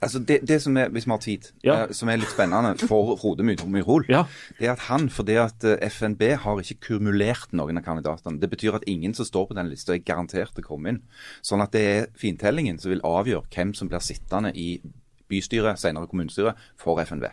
Altså 0.00 0.20
det, 0.22 0.40
det 0.46 0.60
som 0.62 0.76
er, 0.76 0.88
Hvis 0.94 1.06
vi 1.06 1.10
har 1.10 1.18
tid, 1.18 1.48
Ja. 1.64 1.74
eh, 1.84 1.92
som 1.92 2.08
er 2.08 2.16
litt 2.16 2.30
spennende 2.30 2.78
for 2.86 3.16
Frode 3.16 3.42
My- 3.42 3.56
Myrhol, 3.66 4.04
Ja. 4.08 4.24
det 4.58 4.68
er 4.68 4.72
at 4.72 4.78
han, 4.86 5.08
fordi 5.08 5.34
at 5.42 5.64
eh, 5.64 5.88
FNB 5.90 6.22
har 6.36 6.56
ikke 6.60 6.80
kumulert 6.80 7.52
noen 7.52 7.78
av 7.78 7.84
kandidatene. 7.84 8.38
Det 8.40 8.50
betyr 8.50 8.74
at 8.74 8.84
ingen 8.86 9.14
som 9.14 9.24
står 9.26 9.48
på 9.48 9.54
den 9.54 9.68
lista 9.68 9.92
er 9.94 9.98
garantert 9.98 10.54
å 10.54 10.62
komme 10.62 10.88
inn. 10.88 11.02
Sånn 11.42 11.60
at 11.62 11.72
det 11.72 11.80
er 11.82 12.06
fintellingen 12.16 12.78
som 12.78 12.90
vil 12.90 13.00
avgjøre 13.02 13.46
hvem 13.50 13.74
som 13.74 13.88
blir 13.88 13.98
sittende 14.00 14.52
i 14.54 14.80
bystyret, 15.28 15.78
senere 15.78 16.06
kommunestyret, 16.06 16.54
for 16.76 17.00
FNB. 17.00 17.24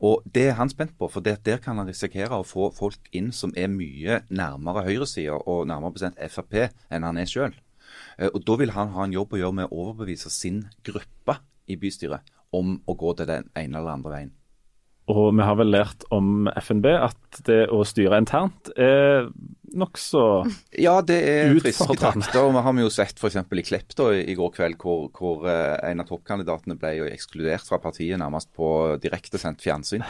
Og 0.00 0.22
Det 0.32 0.48
er 0.48 0.52
han 0.54 0.70
spent 0.70 0.96
på, 0.98 1.10
for 1.10 1.20
det, 1.20 1.44
der 1.44 1.58
kan 1.58 1.76
han 1.76 1.86
risikere 1.86 2.30
å 2.30 2.46
få 2.46 2.72
folk 2.74 2.96
inn 3.12 3.30
som 3.30 3.52
er 3.54 3.68
mye 3.68 4.22
nærmere 4.30 4.86
høyresida 4.86 5.36
og 5.46 5.66
nærmere 5.68 5.92
bestemt 5.92 6.16
Frp 6.30 6.70
enn 6.90 7.02
han 7.04 7.18
er 7.18 7.26
sjøl. 7.26 7.52
Og 8.18 8.42
Da 8.44 8.56
vil 8.56 8.70
han 8.70 8.88
ha 8.88 9.04
en 9.04 9.12
jobb 9.12 9.32
å 9.34 9.36
gjøre 9.38 9.54
med 9.54 9.66
å 9.68 9.76
overbevise 9.94 10.30
sin 10.30 10.70
gruppe 10.82 11.36
i 11.70 11.78
bystyret 11.80 12.26
om 12.56 12.78
å 12.86 12.96
gå 12.98 13.14
til 13.18 13.30
den 13.30 13.48
ene 13.54 13.78
eller 13.78 13.94
andre 13.94 14.14
veien. 14.16 14.36
Og 15.10 15.32
vi 15.34 15.42
har 15.42 15.56
vel 15.58 15.72
lært 15.72 16.04
om 16.14 16.46
FNB 16.60 16.86
at 16.92 17.40
det 17.46 17.64
å 17.72 17.82
styre 17.86 18.20
internt 18.20 18.70
er 18.78 19.30
nokså 19.78 20.22
Ja, 20.80 20.96
det 21.06 21.18
er 21.28 21.54
friske 21.60 21.96
takter. 21.98 22.40
og 22.42 22.54
Vi 22.54 22.62
har 22.66 22.80
jo 22.82 22.90
sett 22.92 23.20
f.eks. 23.20 23.36
i 23.40 23.64
Klepp 23.66 23.94
da, 23.98 24.08
i 24.14 24.34
går 24.38 24.52
kveld, 24.56 24.78
hvor, 24.80 25.08
hvor 25.16 25.46
eh, 25.50 25.76
en 25.90 26.02
av 26.02 26.08
toppkandidatene 26.10 26.76
ble 26.80 26.94
jo 26.98 27.08
ekskludert 27.10 27.66
fra 27.68 27.80
partiet 27.82 28.20
nærmest 28.20 28.50
på 28.56 28.70
direktesendt 29.02 29.62
fjernsyn. 29.64 30.04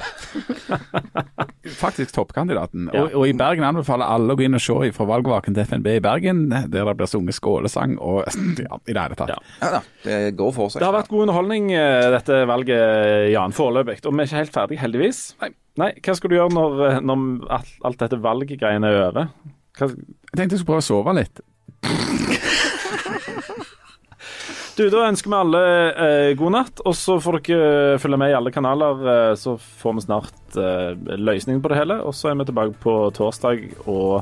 Faktisk 1.81 2.15
toppkandidaten. 2.17 2.89
Ja. 2.93 3.05
Og, 3.05 3.17
og 3.21 3.29
i 3.29 3.37
Bergen 3.37 3.67
anbefaler 3.69 4.09
alle 4.09 4.35
å 4.35 4.39
gå 4.39 4.47
inn 4.47 4.59
og 4.59 4.65
se 4.65 4.93
fra 4.97 5.09
valgvaken 5.11 5.57
til 5.57 5.67
FNB 5.69 5.93
i 5.99 6.03
Bergen, 6.05 6.47
der 6.51 6.89
det 6.89 6.97
blir 6.99 7.11
sunget 7.11 7.37
skålesang 7.39 7.99
og 8.01 8.25
ja, 8.65 8.81
i 8.87 8.97
det 8.97 9.07
hele 9.07 9.19
tatt. 9.19 9.35
Ja. 9.35 9.41
Ja 9.61 9.73
da, 9.79 9.83
det 10.07 10.21
går 10.41 10.55
for 10.57 10.73
seg. 10.73 10.83
Det 10.83 10.89
har 10.89 10.97
vært 10.97 11.13
god 11.13 11.27
underholdning, 11.29 11.73
eh, 11.77 12.11
dette 12.17 12.45
valget, 12.51 13.31
Jan, 13.35 13.57
foreløpig. 13.57 14.01
Og 14.07 14.15
vi 14.15 14.25
er 14.25 14.31
ikke 14.31 14.43
helt 14.45 14.57
ferdig, 14.57 14.81
heldigvis. 14.85 15.25
Nei. 15.43 15.53
Nei, 15.81 15.95
Hva 16.05 16.13
skal 16.19 16.33
du 16.33 16.37
gjøre 16.37 16.53
når, 16.53 16.81
eh, 16.89 16.99
når 17.05 17.23
alt, 17.57 17.71
alt 17.89 18.03
dette 18.03 18.19
valggreiene 18.21 18.91
er 18.91 19.05
over? 19.07 19.31
Hva, 19.79 19.89
Jeg 19.89 20.37
tenkte 20.37 20.57
jeg 20.57 20.61
skulle 20.61 20.75
prøve 20.75 20.85
å 20.85 20.91
sove 20.91 21.11
litt. 21.17 21.37
du, 24.77 24.83
Da 24.93 25.07
ønsker 25.09 25.29
vi 25.33 25.39
alle 25.39 25.63
eh, 25.91 26.33
god 26.39 26.53
natt, 26.57 26.77
og 26.85 26.95
så 26.99 27.17
får 27.23 27.33
dere 27.47 27.99
følge 28.03 28.21
med 28.21 28.33
i 28.33 28.37
alle 28.39 28.53
kanaler. 28.55 28.95
Eh, 29.15 29.35
så 29.41 29.51
får 29.57 29.93
vi 29.97 30.01
snart 30.09 30.41
eh, 30.61 30.91
løsningen 31.17 31.63
på 31.65 31.71
det 31.73 31.81
hele, 31.81 31.97
og 32.05 32.13
så 32.17 32.25
er 32.33 32.37
vi 32.41 32.49
tilbake 32.51 32.75
på 32.83 32.93
torsdag 33.17 33.57
og 33.87 34.15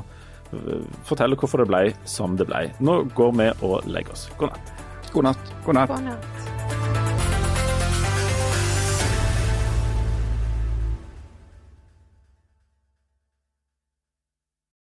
eh, 0.53 0.83
forteller 1.09 1.39
hvorfor 1.39 1.57
det 1.63 1.69
ble 1.73 1.83
som 2.07 2.29
det 2.39 2.47
ble. 2.49 2.61
Nå 2.79 2.93
går 3.17 3.31
vi 3.41 3.47
og 3.59 3.75
legger 3.89 4.11
oss. 4.15 4.23
God 4.39 4.49
natt. 4.53 4.65
God 5.11 5.23
natt. 5.31 5.43
God 5.65 5.81
natt. 5.81 5.97
God 5.97 6.05
natt. 6.11 6.98